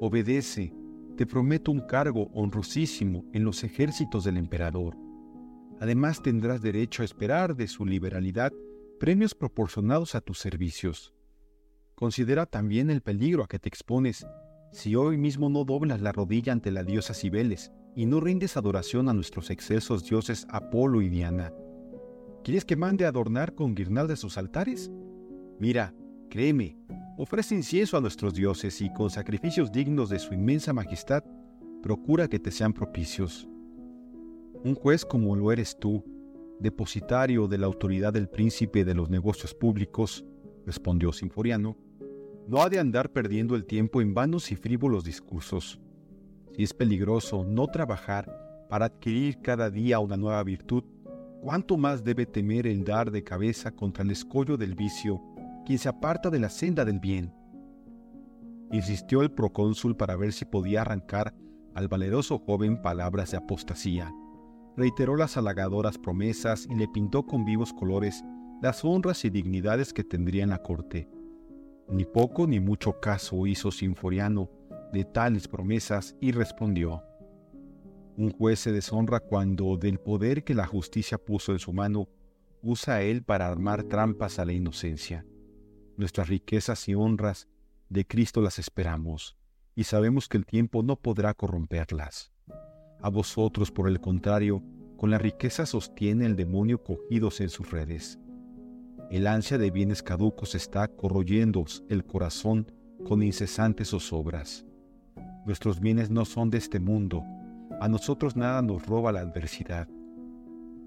Obedece, 0.00 0.72
te 1.18 1.26
prometo 1.26 1.70
un 1.70 1.80
cargo 1.80 2.30
honrosísimo 2.32 3.26
en 3.34 3.44
los 3.44 3.62
ejércitos 3.62 4.24
del 4.24 4.38
emperador. 4.38 4.96
Además 5.80 6.22
tendrás 6.22 6.62
derecho 6.62 7.02
a 7.02 7.04
esperar 7.04 7.56
de 7.56 7.68
su 7.68 7.84
liberalidad 7.84 8.52
premios 9.00 9.34
proporcionados 9.34 10.14
a 10.14 10.20
tus 10.20 10.38
servicios. 10.38 11.14
Considera 11.94 12.44
también 12.44 12.90
el 12.90 13.00
peligro 13.00 13.42
a 13.42 13.48
que 13.48 13.58
te 13.58 13.66
expones 13.66 14.26
si 14.72 14.94
hoy 14.94 15.16
mismo 15.16 15.48
no 15.48 15.64
doblas 15.64 16.02
la 16.02 16.12
rodilla 16.12 16.52
ante 16.52 16.70
la 16.70 16.84
diosa 16.84 17.14
Cibeles 17.14 17.72
y 17.96 18.04
no 18.04 18.20
rindes 18.20 18.58
adoración 18.58 19.08
a 19.08 19.14
nuestros 19.14 19.48
excelsos 19.48 20.04
dioses 20.04 20.46
Apolo 20.50 21.00
y 21.00 21.08
Diana. 21.08 21.50
¿Quieres 22.44 22.66
que 22.66 22.76
mande 22.76 23.06
a 23.06 23.08
adornar 23.08 23.54
con 23.54 23.74
guirnaldas 23.74 24.20
sus 24.20 24.36
altares? 24.36 24.90
Mira, 25.58 25.94
créeme, 26.28 26.76
ofrece 27.16 27.54
incienso 27.54 27.96
a 27.96 28.02
nuestros 28.02 28.34
dioses 28.34 28.82
y 28.82 28.92
con 28.92 29.08
sacrificios 29.08 29.72
dignos 29.72 30.10
de 30.10 30.18
su 30.18 30.34
inmensa 30.34 30.74
majestad, 30.74 31.24
procura 31.82 32.28
que 32.28 32.38
te 32.38 32.50
sean 32.50 32.74
propicios. 32.74 33.48
Un 34.62 34.74
juez 34.74 35.06
como 35.06 35.34
lo 35.36 35.52
eres 35.52 35.78
tú, 35.78 36.04
depositario 36.60 37.48
de 37.48 37.58
la 37.58 37.66
autoridad 37.66 38.12
del 38.12 38.28
príncipe 38.28 38.84
de 38.84 38.94
los 38.94 39.08
negocios 39.08 39.54
públicos, 39.54 40.24
respondió 40.66 41.12
Sinforiano, 41.12 41.76
no 42.46 42.62
ha 42.62 42.68
de 42.68 42.78
andar 42.78 43.12
perdiendo 43.12 43.56
el 43.56 43.64
tiempo 43.64 44.00
en 44.00 44.12
vanos 44.12 44.52
y 44.52 44.56
frívolos 44.56 45.04
discursos. 45.04 45.80
Si 46.54 46.62
es 46.62 46.74
peligroso 46.74 47.44
no 47.44 47.66
trabajar 47.66 48.66
para 48.68 48.86
adquirir 48.86 49.40
cada 49.40 49.70
día 49.70 49.98
una 50.00 50.16
nueva 50.16 50.42
virtud, 50.44 50.84
¿cuánto 51.42 51.78
más 51.78 52.04
debe 52.04 52.26
temer 52.26 52.66
el 52.66 52.84
dar 52.84 53.10
de 53.10 53.24
cabeza 53.24 53.70
contra 53.72 54.04
el 54.04 54.10
escollo 54.10 54.56
del 54.56 54.74
vicio 54.74 55.20
quien 55.64 55.78
se 55.78 55.88
aparta 55.88 56.28
de 56.28 56.40
la 56.40 56.50
senda 56.50 56.84
del 56.84 57.00
bien? 57.00 57.32
Insistió 58.72 59.22
el 59.22 59.30
procónsul 59.30 59.96
para 59.96 60.16
ver 60.16 60.32
si 60.32 60.44
podía 60.44 60.82
arrancar 60.82 61.34
al 61.74 61.88
valeroso 61.88 62.38
joven 62.38 62.82
palabras 62.82 63.30
de 63.30 63.38
apostasía 63.38 64.12
reiteró 64.76 65.16
las 65.16 65.36
halagadoras 65.36 65.98
promesas 65.98 66.66
y 66.70 66.74
le 66.74 66.88
pintó 66.88 67.26
con 67.26 67.44
vivos 67.44 67.72
colores 67.72 68.22
las 68.62 68.84
honras 68.84 69.24
y 69.24 69.30
dignidades 69.30 69.92
que 69.92 70.04
tendría 70.04 70.42
en 70.42 70.50
la 70.50 70.62
corte. 70.62 71.08
Ni 71.88 72.04
poco 72.04 72.46
ni 72.46 72.60
mucho 72.60 73.00
caso 73.00 73.46
hizo 73.46 73.70
Sinforiano 73.70 74.50
de 74.92 75.04
tales 75.04 75.48
promesas 75.48 76.16
y 76.20 76.32
respondió, 76.32 77.02
Un 78.16 78.30
juez 78.30 78.60
se 78.60 78.72
deshonra 78.72 79.20
cuando 79.20 79.76
del 79.76 79.98
poder 79.98 80.44
que 80.44 80.54
la 80.54 80.66
justicia 80.66 81.18
puso 81.18 81.52
en 81.52 81.58
su 81.58 81.72
mano 81.72 82.08
usa 82.62 83.02
él 83.02 83.22
para 83.22 83.46
armar 83.46 83.84
trampas 83.84 84.38
a 84.38 84.44
la 84.44 84.52
inocencia. 84.52 85.24
Nuestras 85.96 86.28
riquezas 86.28 86.88
y 86.88 86.94
honras 86.94 87.48
de 87.88 88.06
Cristo 88.06 88.40
las 88.40 88.58
esperamos, 88.58 89.36
y 89.74 89.84
sabemos 89.84 90.28
que 90.28 90.36
el 90.36 90.46
tiempo 90.46 90.82
no 90.82 90.96
podrá 90.96 91.34
corromperlas. 91.34 92.32
A 93.02 93.08
vosotros, 93.08 93.70
por 93.70 93.88
el 93.88 94.00
contrario, 94.00 94.62
con 94.96 95.10
la 95.10 95.18
riqueza 95.18 95.64
sostiene 95.64 96.26
el 96.26 96.36
demonio 96.36 96.82
cogidos 96.82 97.40
en 97.40 97.48
sus 97.48 97.70
redes. 97.70 98.18
El 99.10 99.26
ansia 99.26 99.56
de 99.56 99.70
bienes 99.70 100.02
caducos 100.02 100.54
está 100.54 100.86
corroyéndoos 100.88 101.82
el 101.88 102.04
corazón 102.04 102.70
con 103.04 103.22
incesantes 103.22 103.88
zozobras. 103.88 104.66
Nuestros 105.46 105.80
bienes 105.80 106.10
no 106.10 106.26
son 106.26 106.50
de 106.50 106.58
este 106.58 106.80
mundo, 106.80 107.24
a 107.80 107.88
nosotros 107.88 108.36
nada 108.36 108.60
nos 108.60 108.84
roba 108.86 109.10
la 109.10 109.20
adversidad. 109.20 109.88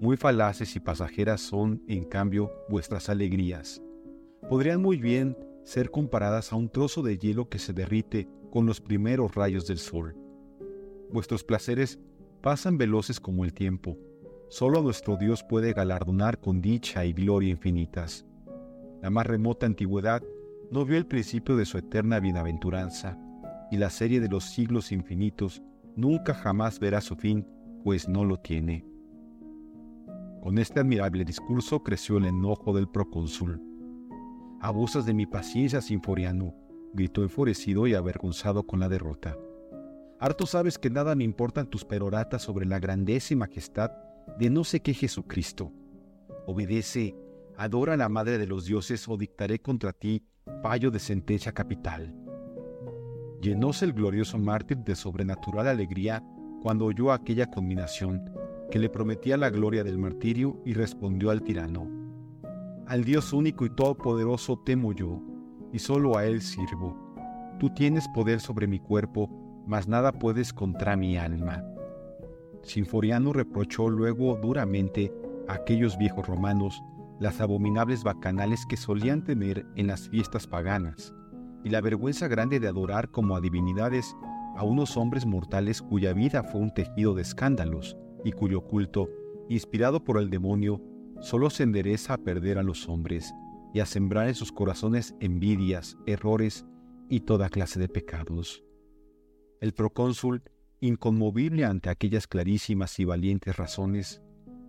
Muy 0.00 0.16
falaces 0.16 0.76
y 0.76 0.80
pasajeras 0.80 1.40
son, 1.40 1.82
en 1.88 2.04
cambio, 2.04 2.52
vuestras 2.68 3.08
alegrías. 3.08 3.82
Podrían 4.48 4.80
muy 4.80 4.98
bien 4.98 5.36
ser 5.64 5.90
comparadas 5.90 6.52
a 6.52 6.56
un 6.56 6.68
trozo 6.68 7.02
de 7.02 7.18
hielo 7.18 7.48
que 7.48 7.58
se 7.58 7.72
derrite 7.72 8.28
con 8.52 8.66
los 8.66 8.80
primeros 8.80 9.34
rayos 9.34 9.66
del 9.66 9.78
sol. 9.78 10.16
Vuestros 11.14 11.44
placeres 11.44 12.00
pasan 12.42 12.76
veloces 12.76 13.20
como 13.20 13.44
el 13.44 13.54
tiempo. 13.54 13.96
Solo 14.48 14.82
nuestro 14.82 15.16
Dios 15.16 15.44
puede 15.44 15.72
galardonar 15.72 16.40
con 16.40 16.60
dicha 16.60 17.04
y 17.04 17.12
gloria 17.12 17.50
infinitas. 17.50 18.26
La 19.00 19.10
más 19.10 19.24
remota 19.24 19.64
antigüedad 19.64 20.24
no 20.72 20.84
vio 20.84 20.98
el 20.98 21.06
principio 21.06 21.54
de 21.54 21.66
su 21.66 21.78
eterna 21.78 22.18
bienaventuranza, 22.18 23.16
y 23.70 23.76
la 23.76 23.90
serie 23.90 24.18
de 24.18 24.28
los 24.28 24.42
siglos 24.42 24.90
infinitos 24.90 25.62
nunca 25.94 26.34
jamás 26.34 26.80
verá 26.80 27.00
su 27.00 27.14
fin, 27.14 27.46
pues 27.84 28.08
no 28.08 28.24
lo 28.24 28.40
tiene. 28.40 28.84
Con 30.42 30.58
este 30.58 30.80
admirable 30.80 31.24
discurso 31.24 31.84
creció 31.84 32.18
el 32.18 32.24
enojo 32.24 32.74
del 32.74 32.88
procónsul. 32.88 33.62
Abusas 34.60 35.06
de 35.06 35.14
mi 35.14 35.26
paciencia, 35.26 35.80
Sinforiano, 35.80 36.56
gritó 36.92 37.22
enfurecido 37.22 37.86
y 37.86 37.94
avergonzado 37.94 38.66
con 38.66 38.80
la 38.80 38.88
derrota. 38.88 39.36
Harto 40.20 40.46
sabes 40.46 40.78
que 40.78 40.90
nada 40.90 41.14
me 41.14 41.24
importan 41.24 41.68
tus 41.68 41.84
peroratas 41.84 42.42
sobre 42.42 42.66
la 42.66 42.78
grandeza 42.78 43.34
y 43.34 43.36
majestad 43.36 43.90
de 44.38 44.48
no 44.48 44.64
sé 44.64 44.80
qué 44.80 44.94
Jesucristo. 44.94 45.72
Obedece, 46.46 47.16
adora 47.56 47.94
a 47.94 47.96
la 47.96 48.08
Madre 48.08 48.38
de 48.38 48.46
los 48.46 48.64
dioses 48.64 49.08
o 49.08 49.16
dictaré 49.16 49.60
contra 49.60 49.92
ti 49.92 50.24
fallo 50.62 50.90
de 50.90 50.98
sentencia 50.98 51.52
capital. 51.52 52.14
Llenóse 53.40 53.84
el 53.84 53.92
glorioso 53.92 54.38
mártir 54.38 54.78
de 54.78 54.94
sobrenatural 54.94 55.68
alegría 55.68 56.24
cuando 56.62 56.86
oyó 56.86 57.12
aquella 57.12 57.50
combinación 57.50 58.32
que 58.70 58.78
le 58.78 58.88
prometía 58.88 59.36
la 59.36 59.50
gloria 59.50 59.84
del 59.84 59.98
martirio 59.98 60.62
y 60.64 60.72
respondió 60.72 61.30
al 61.30 61.42
tirano. 61.42 61.86
Al 62.86 63.04
Dios 63.04 63.32
único 63.32 63.66
y 63.66 63.70
todopoderoso 63.70 64.58
temo 64.64 64.92
yo, 64.92 65.20
y 65.72 65.78
solo 65.78 66.16
a 66.16 66.24
Él 66.24 66.40
sirvo. 66.40 66.96
Tú 67.58 67.70
tienes 67.70 68.06
poder 68.14 68.40
sobre 68.40 68.66
mi 68.66 68.78
cuerpo 68.78 69.43
mas 69.66 69.88
nada 69.88 70.12
puedes 70.12 70.52
contra 70.52 70.96
mi 70.96 71.16
alma. 71.16 71.64
Sinforiano 72.62 73.32
reprochó 73.32 73.88
luego 73.88 74.38
duramente 74.40 75.12
a 75.48 75.54
aquellos 75.54 75.98
viejos 75.98 76.26
romanos 76.26 76.82
las 77.20 77.40
abominables 77.40 78.02
bacanales 78.02 78.66
que 78.66 78.76
solían 78.76 79.24
temer 79.24 79.66
en 79.76 79.86
las 79.86 80.08
fiestas 80.08 80.46
paganas, 80.46 81.14
y 81.62 81.70
la 81.70 81.80
vergüenza 81.80 82.28
grande 82.28 82.60
de 82.60 82.68
adorar 82.68 83.10
como 83.10 83.36
a 83.36 83.40
divinidades 83.40 84.14
a 84.56 84.64
unos 84.64 84.96
hombres 84.96 85.26
mortales 85.26 85.82
cuya 85.82 86.12
vida 86.12 86.42
fue 86.42 86.60
un 86.60 86.72
tejido 86.72 87.14
de 87.14 87.22
escándalos 87.22 87.96
y 88.24 88.32
cuyo 88.32 88.62
culto, 88.62 89.08
inspirado 89.48 90.02
por 90.02 90.18
el 90.18 90.30
demonio, 90.30 90.80
solo 91.20 91.50
se 91.50 91.62
endereza 91.62 92.14
a 92.14 92.18
perder 92.18 92.58
a 92.58 92.62
los 92.62 92.88
hombres 92.88 93.34
y 93.72 93.80
a 93.80 93.86
sembrar 93.86 94.28
en 94.28 94.34
sus 94.34 94.52
corazones 94.52 95.14
envidias, 95.20 95.96
errores 96.06 96.64
y 97.08 97.20
toda 97.20 97.48
clase 97.48 97.80
de 97.80 97.88
pecados. 97.88 98.64
El 99.64 99.72
procónsul, 99.72 100.42
inconmovible 100.80 101.64
ante 101.64 101.88
aquellas 101.88 102.26
clarísimas 102.26 103.00
y 103.00 103.06
valientes 103.06 103.56
razones, 103.56 104.20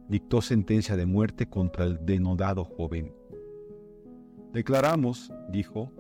dictó 0.08 0.42
sentencia 0.42 0.96
de 0.96 1.06
muerte 1.06 1.50
contra 1.50 1.84
el 1.84 2.06
denodado 2.06 2.64
joven. 2.64 3.14
Declaramos, 4.54 5.34
dijo, 5.50 5.92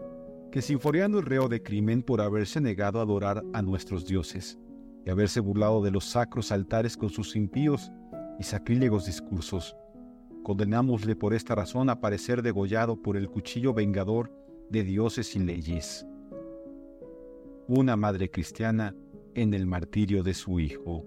que 0.49 0.61
Sinforiano 0.61 1.19
es 1.19 1.25
reo 1.25 1.49
de 1.49 1.61
crimen 1.61 2.03
por 2.03 2.21
haberse 2.21 2.61
negado 2.61 2.99
a 2.99 3.01
adorar 3.01 3.43
a 3.51 3.61
nuestros 3.61 4.05
dioses 4.05 4.57
y 5.05 5.09
haberse 5.09 5.41
burlado 5.41 5.83
de 5.83 5.91
los 5.91 6.05
sacros 6.05 6.53
altares 6.53 6.95
con 6.95 7.09
sus 7.09 7.35
impíos 7.35 7.91
y 8.39 8.43
sacrílegos 8.43 9.07
discursos. 9.07 9.75
Condenámosle 10.41 11.17
por 11.17 11.33
esta 11.33 11.53
razón 11.53 11.89
a 11.89 11.99
parecer 11.99 12.41
degollado 12.41 12.95
por 13.01 13.17
el 13.17 13.27
cuchillo 13.27 13.73
vengador 13.73 14.31
de 14.69 14.85
dioses 14.85 15.35
y 15.35 15.39
leyes. 15.39 16.07
Una 17.67 17.95
madre 17.95 18.29
cristiana 18.29 18.95
en 19.34 19.55
el 19.55 19.65
martirio 19.65 20.22
de 20.22 20.36
su 20.36 20.60
hijo. 20.60 21.03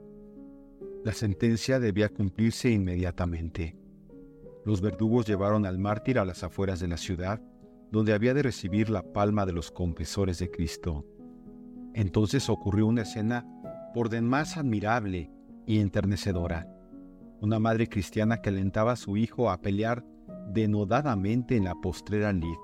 La 1.05 1.13
sentencia 1.13 1.79
debía 1.79 2.09
cumplirse 2.09 2.69
inmediatamente. 2.69 3.77
Los 4.65 4.81
verdugos 4.81 5.25
llevaron 5.25 5.67
al 5.67 5.79
mártir 5.79 6.19
a 6.19 6.25
las 6.25 6.43
afueras 6.43 6.81
de 6.81 6.89
la 6.89 6.97
ciudad, 6.97 7.41
donde 7.93 8.13
había 8.13 8.35
de 8.35 8.43
recibir 8.43 8.91
la 8.91 9.05
palma 9.05 9.47
de 9.47 9.53
los 9.53 9.71
confesores 9.71 10.41
de 10.41 10.51
Cristo. 10.51 11.07
Entonces 11.95 12.51
ocurrió 12.51 12.89
una 12.89 13.03
escena 13.03 13.47
por 13.95 14.09
demás 14.09 14.57
admirable 14.57 15.31
y 15.65 15.79
enternecedora. 15.79 16.69
Una 17.41 17.61
madre 17.61 17.89
cristiana 17.89 18.43
que 18.43 18.49
alentaba 18.49 18.93
a 18.93 18.97
su 18.97 19.17
hijo 19.17 19.49
a 19.49 19.61
pelear 19.61 20.05
denodadamente 20.49 21.57
en 21.57 21.65
la 21.65 21.77
postrera 21.77 22.33
lid. 22.33 22.59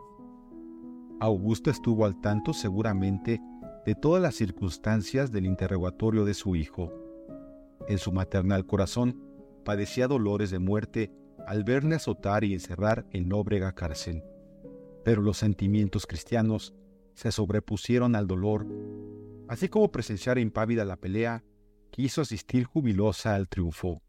Augusta 1.21 1.71
estuvo 1.71 2.05
al 2.05 2.21
tanto 2.21 2.53
seguramente 2.53 3.41
de 3.87 3.95
todas 3.95 4.23
las 4.23 4.35
circunstancias 4.35 5.33
del 5.33 5.47
interrogatorio 5.47 6.25
de 6.25 6.35
su 6.35 6.57
hijo. 6.57 6.93
En 7.89 7.99
su 7.99 8.13
maternal 8.13 8.67
corazón 8.67 9.21
padecía 9.65 10.09
dolores 10.09 10.51
de 10.51 10.59
muerte 10.59 11.13
al 11.47 11.65
verle 11.65 11.97
azotar 11.97 12.45
y 12.45 12.55
encerrar 12.55 13.07
en 13.11 13.29
nóbrega 13.29 13.73
cárcel. 13.73 14.23
Pero 15.05 15.23
los 15.23 15.37
sentimientos 15.37 16.07
cristianos 16.07 16.75
se 17.15 17.31
sobrepusieron 17.31 18.17
al 18.17 18.27
dolor 18.27 18.67
Así 19.49 19.69
como 19.69 19.93
presenciar 19.93 20.39
impávida 20.39 20.85
la 20.85 20.97
pelea, 20.97 21.45
quiso 21.91 22.23
asistir 22.23 22.65
jubilosa 22.65 23.35
al 23.35 23.49
triunfo. 23.49 24.03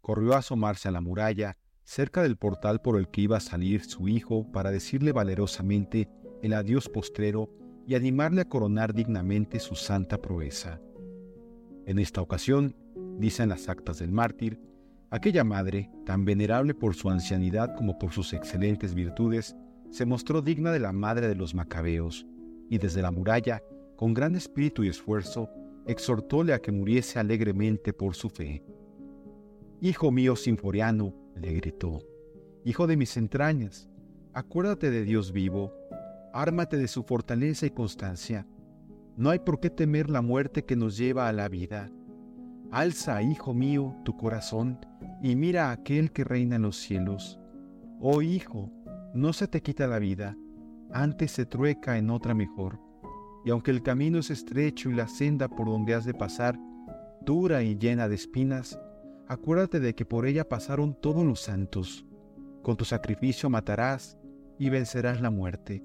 Corrió 0.00 0.34
a 0.34 0.38
asomarse 0.38 0.88
a 0.88 0.92
la 0.92 1.00
muralla, 1.00 1.56
cerca 1.84 2.22
del 2.22 2.36
portal 2.36 2.80
por 2.80 2.98
el 2.98 3.08
que 3.08 3.20
iba 3.22 3.36
a 3.36 3.40
salir 3.40 3.84
su 3.84 4.08
hijo, 4.08 4.50
para 4.50 4.72
decirle 4.72 5.12
valerosamente 5.12 6.08
el 6.42 6.54
adiós 6.54 6.88
postrero 6.88 7.50
y 7.86 7.94
animarle 7.94 8.42
a 8.42 8.48
coronar 8.48 8.94
dignamente 8.94 9.58
su 9.58 9.74
santa 9.74 10.20
proeza. 10.20 10.80
En 11.86 11.98
esta 11.98 12.20
ocasión, 12.20 12.76
dicen 13.18 13.48
las 13.48 13.68
actas 13.68 13.98
del 13.98 14.12
mártir, 14.12 14.60
aquella 15.10 15.44
madre, 15.44 15.90
tan 16.06 16.24
venerable 16.24 16.74
por 16.74 16.94
su 16.94 17.10
ancianidad 17.10 17.74
como 17.76 17.98
por 17.98 18.12
sus 18.12 18.32
excelentes 18.32 18.94
virtudes, 18.94 19.56
se 19.90 20.06
mostró 20.06 20.42
digna 20.42 20.72
de 20.72 20.80
la 20.80 20.92
madre 20.92 21.28
de 21.28 21.34
los 21.34 21.54
macabeos, 21.54 22.26
y 22.70 22.78
desde 22.78 23.02
la 23.02 23.10
muralla 23.10 23.62
con 23.96 24.14
gran 24.14 24.34
espíritu 24.34 24.84
y 24.84 24.88
esfuerzo, 24.88 25.50
exhortóle 25.86 26.54
a 26.54 26.60
que 26.60 26.72
muriese 26.72 27.18
alegremente 27.18 27.92
por 27.92 28.14
su 28.14 28.30
fe. 28.30 28.64
Hijo 29.80 30.10
mío 30.10 30.36
sinforiano, 30.36 31.14
le 31.34 31.52
gritó, 31.54 32.00
Hijo 32.64 32.86
de 32.86 32.96
mis 32.96 33.16
entrañas, 33.16 33.88
acuérdate 34.32 34.90
de 34.90 35.04
Dios 35.04 35.32
vivo, 35.32 35.74
ármate 36.32 36.76
de 36.76 36.88
su 36.88 37.02
fortaleza 37.02 37.66
y 37.66 37.70
constancia. 37.70 38.46
No 39.16 39.30
hay 39.30 39.38
por 39.40 39.60
qué 39.60 39.70
temer 39.70 40.10
la 40.10 40.22
muerte 40.22 40.64
que 40.64 40.76
nos 40.76 40.96
lleva 40.96 41.28
a 41.28 41.32
la 41.32 41.48
vida. 41.48 41.90
Alza, 42.70 43.22
hijo 43.22 43.52
mío, 43.54 43.94
tu 44.04 44.16
corazón 44.16 44.78
y 45.22 45.36
mira 45.36 45.68
a 45.68 45.72
aquel 45.72 46.12
que 46.12 46.24
reina 46.24 46.56
en 46.56 46.62
los 46.62 46.76
cielos. 46.76 47.38
Oh 48.00 48.22
hijo, 48.22 48.70
no 49.14 49.32
se 49.32 49.46
te 49.46 49.60
quita 49.60 49.86
la 49.86 49.98
vida, 49.98 50.36
antes 50.90 51.32
se 51.32 51.46
trueca 51.46 51.98
en 51.98 52.10
otra 52.10 52.34
mejor 52.34 52.80
y 53.44 53.50
aunque 53.50 53.70
el 53.70 53.82
camino 53.82 54.18
es 54.18 54.30
estrecho 54.30 54.90
y 54.90 54.94
la 54.94 55.08
senda 55.08 55.48
por 55.48 55.66
donde 55.66 55.94
has 55.94 56.04
de 56.04 56.14
pasar 56.14 56.58
dura 57.24 57.62
y 57.62 57.76
llena 57.76 58.08
de 58.08 58.14
espinas, 58.14 58.78
acuérdate 59.28 59.80
de 59.80 59.94
que 59.94 60.04
por 60.04 60.26
ella 60.26 60.48
pasaron 60.48 60.94
todos 60.94 61.24
los 61.24 61.40
santos. 61.40 62.06
Con 62.62 62.76
tu 62.76 62.84
sacrificio 62.84 63.50
matarás 63.50 64.16
y 64.58 64.70
vencerás 64.70 65.20
la 65.20 65.30
muerte. 65.30 65.84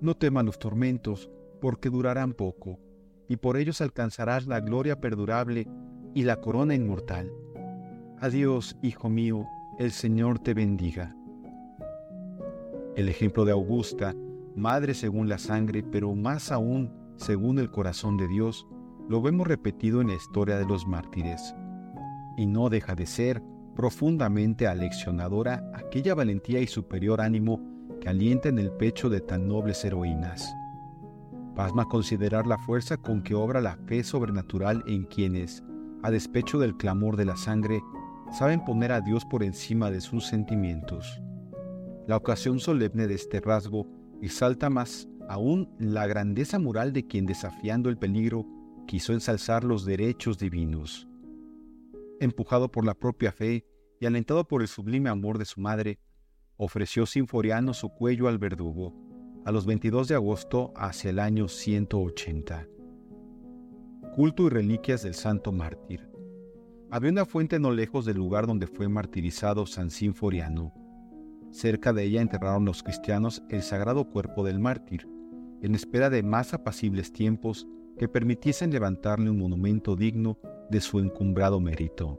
No 0.00 0.16
temas 0.16 0.44
los 0.44 0.58
tormentos, 0.58 1.30
porque 1.60 1.90
durarán 1.90 2.32
poco, 2.32 2.78
y 3.28 3.36
por 3.36 3.56
ellos 3.56 3.80
alcanzarás 3.80 4.46
la 4.46 4.60
gloria 4.60 5.00
perdurable 5.00 5.66
y 6.14 6.22
la 6.22 6.40
corona 6.40 6.74
inmortal. 6.74 7.32
Adiós, 8.20 8.76
hijo 8.82 9.08
mío, 9.08 9.46
el 9.78 9.90
Señor 9.90 10.38
te 10.38 10.54
bendiga. 10.54 11.16
El 12.96 13.08
ejemplo 13.08 13.44
de 13.44 13.52
Augusta 13.52 14.14
madre 14.54 14.94
según 14.94 15.28
la 15.28 15.38
sangre, 15.38 15.82
pero 15.82 16.14
más 16.14 16.52
aún 16.52 16.92
según 17.16 17.58
el 17.58 17.70
corazón 17.70 18.16
de 18.16 18.28
Dios, 18.28 18.66
lo 19.08 19.20
vemos 19.20 19.46
repetido 19.46 20.00
en 20.00 20.08
la 20.08 20.14
historia 20.14 20.56
de 20.56 20.64
los 20.64 20.86
mártires. 20.86 21.54
Y 22.36 22.46
no 22.46 22.68
deja 22.68 22.94
de 22.94 23.06
ser 23.06 23.42
profundamente 23.74 24.66
aleccionadora 24.66 25.70
aquella 25.74 26.14
valentía 26.14 26.60
y 26.60 26.66
superior 26.66 27.20
ánimo 27.20 27.60
que 28.04 28.10
alienta 28.10 28.50
en 28.50 28.58
el 28.58 28.70
pecho 28.70 29.08
de 29.08 29.22
tan 29.22 29.48
nobles 29.48 29.82
heroínas. 29.82 30.54
Pasma 31.56 31.86
considerar 31.86 32.46
la 32.46 32.58
fuerza 32.58 32.98
con 32.98 33.22
que 33.22 33.34
obra 33.34 33.62
la 33.62 33.78
fe 33.86 34.04
sobrenatural 34.04 34.84
en 34.86 35.04
quienes, 35.04 35.64
a 36.02 36.10
despecho 36.10 36.58
del 36.58 36.76
clamor 36.76 37.16
de 37.16 37.24
la 37.24 37.36
sangre, 37.36 37.80
saben 38.30 38.62
poner 38.62 38.92
a 38.92 39.00
Dios 39.00 39.24
por 39.24 39.42
encima 39.42 39.90
de 39.90 40.02
sus 40.02 40.26
sentimientos. 40.26 41.22
La 42.06 42.18
ocasión 42.18 42.60
solemne 42.60 43.06
de 43.06 43.14
este 43.14 43.40
rasgo 43.40 43.86
salta 44.28 44.70
más 44.70 45.08
aún 45.28 45.74
la 45.78 46.06
grandeza 46.06 46.58
moral 46.58 46.92
de 46.92 47.06
quien 47.06 47.26
desafiando 47.26 47.88
el 47.88 47.96
peligro 47.96 48.46
quiso 48.86 49.14
ensalzar 49.14 49.64
los 49.64 49.86
derechos 49.86 50.38
divinos. 50.38 51.08
Empujado 52.20 52.70
por 52.70 52.84
la 52.84 52.94
propia 52.94 53.32
fe 53.32 53.64
y 53.98 54.06
alentado 54.06 54.46
por 54.46 54.60
el 54.60 54.68
sublime 54.68 55.08
amor 55.08 55.38
de 55.38 55.46
su 55.46 55.60
madre, 55.60 55.98
ofreció 56.56 57.06
Sinforiano 57.06 57.74
su 57.74 57.90
cuello 57.90 58.28
al 58.28 58.38
verdugo 58.38 58.94
a 59.44 59.52
los 59.52 59.66
22 59.66 60.08
de 60.08 60.14
agosto 60.14 60.72
hacia 60.74 61.10
el 61.10 61.18
año 61.18 61.48
180. 61.48 62.66
Culto 64.14 64.46
y 64.46 64.48
reliquias 64.48 65.02
del 65.02 65.14
santo 65.14 65.52
mártir. 65.52 66.08
Había 66.90 67.10
una 67.10 67.26
fuente 67.26 67.58
no 67.58 67.70
lejos 67.70 68.04
del 68.06 68.16
lugar 68.16 68.46
donde 68.46 68.66
fue 68.66 68.88
martirizado 68.88 69.66
San 69.66 69.90
Sinforiano 69.90 70.72
Cerca 71.54 71.92
de 71.92 72.02
ella 72.02 72.20
enterraron 72.20 72.64
los 72.64 72.82
cristianos 72.82 73.40
el 73.48 73.62
sagrado 73.62 74.10
cuerpo 74.10 74.42
del 74.42 74.58
mártir, 74.58 75.08
en 75.62 75.76
espera 75.76 76.10
de 76.10 76.24
más 76.24 76.52
apacibles 76.52 77.12
tiempos 77.12 77.68
que 77.96 78.08
permitiesen 78.08 78.72
levantarle 78.72 79.30
un 79.30 79.38
monumento 79.38 79.94
digno 79.94 80.36
de 80.68 80.80
su 80.80 80.98
encumbrado 80.98 81.60
mérito. 81.60 82.18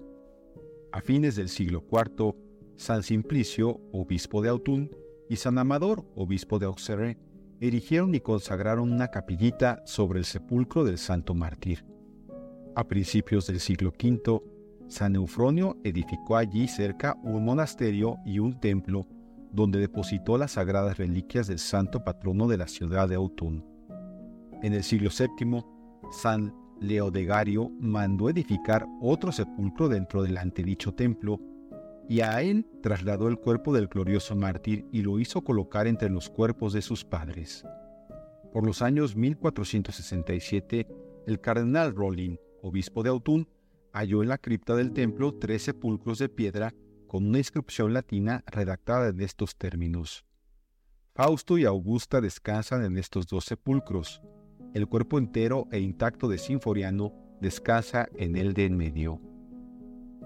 A 0.94 1.02
fines 1.02 1.36
del 1.36 1.50
siglo 1.50 1.84
IV, 1.92 2.34
San 2.78 3.04
Simplicio, 3.04 3.80
obispo 3.92 4.42
de 4.42 4.50
Autun, 4.50 4.92
y 5.30 5.38
San 5.38 5.58
Amador, 5.58 6.06
obispo 6.16 6.60
de 6.60 6.66
Auxerre, 6.66 7.18
erigieron 7.60 8.14
y 8.14 8.20
consagraron 8.20 8.92
una 8.92 9.08
capillita 9.08 9.82
sobre 9.86 10.20
el 10.20 10.26
sepulcro 10.26 10.84
del 10.84 10.98
santo 10.98 11.34
mártir. 11.34 11.86
A 12.76 12.88
principios 12.88 13.48
del 13.48 13.60
siglo 13.60 13.92
V, 13.92 14.42
San 14.88 15.16
Eufronio 15.16 15.78
edificó 15.84 16.36
allí 16.38 16.68
cerca 16.68 17.18
un 17.24 17.44
monasterio 17.44 18.18
y 18.26 18.40
un 18.40 18.60
templo 18.60 19.08
donde 19.52 19.80
depositó 19.80 20.38
las 20.38 20.52
sagradas 20.52 20.98
reliquias 20.98 21.48
del 21.48 21.60
santo 21.60 22.04
patrono 22.04 22.48
de 22.48 22.58
la 22.58 22.68
ciudad 22.68 23.08
de 23.08 23.16
Autun. 23.16 23.66
En 24.62 24.74
el 24.74 24.84
siglo 24.84 25.10
VII, 25.10 25.64
San 26.12 26.54
Leodegario 26.82 27.72
mandó 27.80 28.30
edificar 28.30 28.86
otro 29.02 29.32
sepulcro 29.32 29.88
dentro 29.88 30.22
del 30.22 30.38
antedicho 30.38 30.94
templo, 30.94 31.40
y 32.08 32.22
a 32.22 32.42
él 32.42 32.68
trasladó 32.82 33.28
el 33.28 33.38
cuerpo 33.38 33.74
del 33.74 33.88
glorioso 33.88 34.36
mártir 34.36 34.86
y 34.92 35.02
lo 35.02 35.20
hizo 35.20 35.44
colocar 35.44 35.88
entre 35.88 36.10
los 36.10 36.30
cuerpos 36.30 36.74
de 36.74 36.82
sus 36.82 37.04
padres. 37.04 37.66
Por 38.54 38.66
los 38.66 38.82
años 38.82 39.16
1467, 39.16 40.88
el 41.28 41.42
cardenal 41.42 41.96
Rollin, 41.96 42.40
obispo 42.62 43.04
de 43.04 43.10
Autun, 43.10 43.48
halló 43.92 44.22
en 44.24 44.30
la 44.30 44.38
cripta 44.38 44.76
del 44.76 44.94
templo 44.94 45.34
tres 45.34 45.64
sepulcros 45.64 46.20
de 46.20 46.30
piedra 46.30 46.74
con 47.08 47.26
una 47.26 47.38
inscripción 47.38 47.94
latina 47.94 48.44
redactada 48.48 49.10
en 49.10 49.22
estos 49.22 49.56
términos. 49.56 50.26
Fausto 51.14 51.58
y 51.58 51.66
Augusta 51.66 52.20
descansan 52.20 52.84
en 52.84 52.98
estos 52.98 53.28
dos 53.28 53.46
sepulcros. 53.46 54.22
El 54.74 54.88
cuerpo 54.88 55.18
entero 55.18 55.68
e 55.72 55.80
intacto 55.80 56.28
de 56.28 56.38
Sinforiano 56.38 57.14
descansa 57.40 58.10
en 58.18 58.36
el 58.36 58.54
de 58.54 58.66
en 58.66 58.76
medio. 58.76 59.22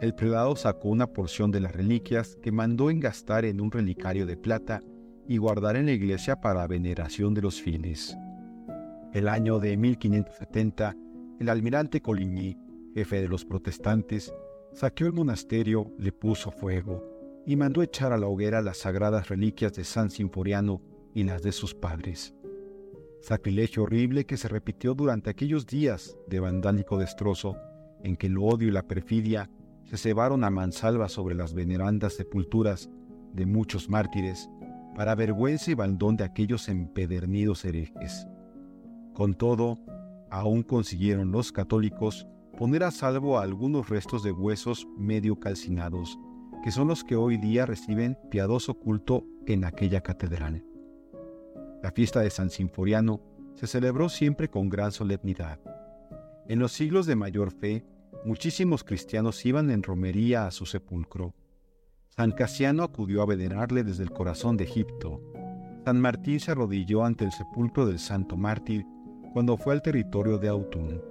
El 0.01 0.15
prelado 0.15 0.55
sacó 0.55 0.87
una 0.87 1.07
porción 1.07 1.51
de 1.51 1.59
las 1.59 1.73
reliquias 1.73 2.37
que 2.41 2.53
mandó 2.53 2.89
engastar 2.89 3.43
en 3.43 3.59
un 3.59 3.69
relicario 3.69 4.25
de 4.25 4.37
plata 4.37 4.81
y 5.27 5.37
guardar 5.37 5.75
en 5.75 5.87
la 5.87 5.91
iglesia 5.91 6.39
para 6.39 6.65
veneración 6.67 7.33
de 7.33 7.41
los 7.41 7.61
fieles. 7.61 8.17
El 9.13 9.27
año 9.27 9.59
de 9.59 9.75
1570, 9.75 10.95
el 11.39 11.49
almirante 11.49 12.01
Coligny, 12.01 12.57
jefe 12.93 13.21
de 13.21 13.27
los 13.27 13.43
protestantes, 13.43 14.33
saqueó 14.71 15.07
el 15.07 15.13
monasterio, 15.13 15.91
le 15.97 16.13
puso 16.13 16.49
fuego 16.49 17.03
y 17.45 17.57
mandó 17.57 17.81
echar 17.81 18.13
a 18.13 18.17
la 18.17 18.27
hoguera 18.27 18.61
las 18.61 18.77
sagradas 18.77 19.27
reliquias 19.27 19.73
de 19.73 19.83
San 19.83 20.11
Sinforiano 20.11 20.81
y 21.13 21.23
las 21.23 21.41
de 21.41 21.51
sus 21.51 21.75
padres. 21.75 22.33
Sacrilegio 23.19 23.83
horrible 23.83 24.25
que 24.25 24.37
se 24.37 24.47
repitió 24.47 24.93
durante 24.93 25.29
aquellos 25.29 25.67
días 25.67 26.15
de 26.27 26.39
vandálico 26.39 26.97
destrozo 26.97 27.57
en 28.01 28.15
que 28.15 28.27
el 28.27 28.37
odio 28.37 28.69
y 28.69 28.71
la 28.71 28.87
perfidia 28.87 29.49
se 29.89 29.97
cebaron 29.97 30.43
a 30.43 30.51
mansalva 30.51 31.09
sobre 31.09 31.33
las 31.33 31.55
venerandas 31.55 32.13
sepulturas 32.13 32.91
de 33.33 33.47
muchos 33.47 33.89
mártires 33.89 34.47
para 34.95 35.15
vergüenza 35.15 35.71
y 35.71 35.73
baldón 35.73 36.15
de 36.15 36.25
aquellos 36.25 36.69
empedernidos 36.69 37.65
herejes. 37.65 38.27
Con 39.13 39.33
todo, 39.33 39.79
aún 40.29 40.61
consiguieron 40.61 41.31
los 41.31 41.51
católicos 41.51 42.27
poner 42.55 42.83
a 42.83 42.91
salvo 42.91 43.39
algunos 43.39 43.89
restos 43.89 44.21
de 44.21 44.31
huesos 44.31 44.87
medio 44.95 45.39
calcinados, 45.39 46.19
que 46.63 46.69
son 46.69 46.87
los 46.87 47.03
que 47.03 47.15
hoy 47.15 47.37
día 47.37 47.65
reciben 47.65 48.15
piadoso 48.29 48.75
culto 48.75 49.25
en 49.47 49.65
aquella 49.65 50.01
catedral. 50.01 50.63
La 51.81 51.91
fiesta 51.91 52.19
de 52.19 52.29
San 52.29 52.51
Sinforiano 52.51 53.21
se 53.55 53.65
celebró 53.65 54.07
siempre 54.07 54.49
con 54.49 54.69
gran 54.69 54.91
solemnidad. 54.91 55.59
En 56.47 56.59
los 56.59 56.73
siglos 56.73 57.07
de 57.07 57.15
mayor 57.15 57.51
fe, 57.51 57.85
muchísimos 58.25 58.83
cristianos 58.83 59.45
iban 59.45 59.69
en 59.71 59.83
romería 59.83 60.47
a 60.47 60.51
su 60.51 60.65
sepulcro. 60.65 61.33
San 62.09 62.31
Casiano 62.31 62.83
acudió 62.83 63.21
a 63.21 63.25
venerarle 63.25 63.83
desde 63.83 64.03
el 64.03 64.11
corazón 64.11 64.57
de 64.57 64.65
Egipto. 64.65 65.21
San 65.85 66.01
Martín 66.01 66.39
se 66.39 66.51
arrodilló 66.51 67.05
ante 67.05 67.25
el 67.25 67.31
sepulcro 67.31 67.85
del 67.85 67.99
santo 67.99 68.35
mártir 68.35 68.85
cuando 69.33 69.57
fue 69.57 69.73
al 69.73 69.81
territorio 69.81 70.37
de 70.37 70.49
Autun. 70.49 71.01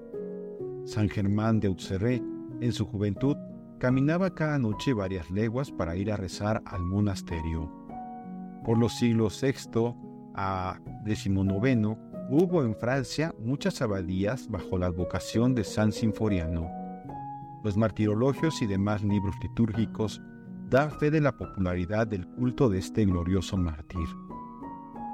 San 0.84 1.08
Germán 1.08 1.60
de 1.60 1.68
Auxerre, 1.68 2.22
en 2.60 2.72
su 2.72 2.84
juventud, 2.86 3.36
caminaba 3.78 4.34
cada 4.34 4.58
noche 4.58 4.92
varias 4.92 5.30
leguas 5.30 5.70
para 5.70 5.96
ir 5.96 6.12
a 6.12 6.16
rezar 6.16 6.62
al 6.66 6.82
monasterio. 6.82 7.72
Por 8.64 8.76
los 8.78 8.98
siglos 8.98 9.40
VI 9.40 9.94
a 10.34 10.80
XIX 11.06 11.96
hubo 12.30 12.62
en 12.62 12.76
Francia 12.76 13.34
muchas 13.38 13.80
abadías 13.80 14.48
bajo 14.48 14.76
la 14.76 14.86
advocación 14.86 15.54
de 15.54 15.64
San 15.64 15.92
Sinforiano. 15.92 16.77
Los 17.64 17.76
martirologios 17.76 18.62
y 18.62 18.66
demás 18.66 19.02
libros 19.02 19.34
litúrgicos 19.42 20.20
dan 20.70 20.90
fe 20.92 21.10
de 21.10 21.20
la 21.20 21.36
popularidad 21.36 22.06
del 22.06 22.26
culto 22.26 22.68
de 22.68 22.78
este 22.78 23.04
glorioso 23.04 23.56
mártir. 23.56 24.06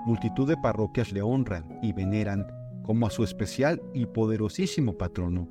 Multitud 0.05 0.47
de 0.47 0.57
parroquias 0.57 1.13
le 1.13 1.23
honran 1.23 1.79
y 1.83 1.93
veneran 1.93 2.47
como 2.85 3.07
a 3.07 3.11
su 3.11 3.25
especial 3.25 3.81
y 3.95 4.05
poderosísimo 4.05 4.99
patrono, 4.99 5.49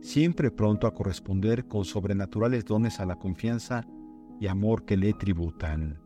siempre 0.00 0.50
pronto 0.50 0.88
a 0.88 0.94
corresponder 0.94 1.68
con 1.68 1.84
sobrenaturales 1.84 2.64
dones 2.64 2.98
a 2.98 3.06
la 3.06 3.16
confianza 3.16 3.86
y 4.40 4.48
amor 4.48 4.84
que 4.84 4.96
le 4.96 5.12
tributan. 5.12 6.01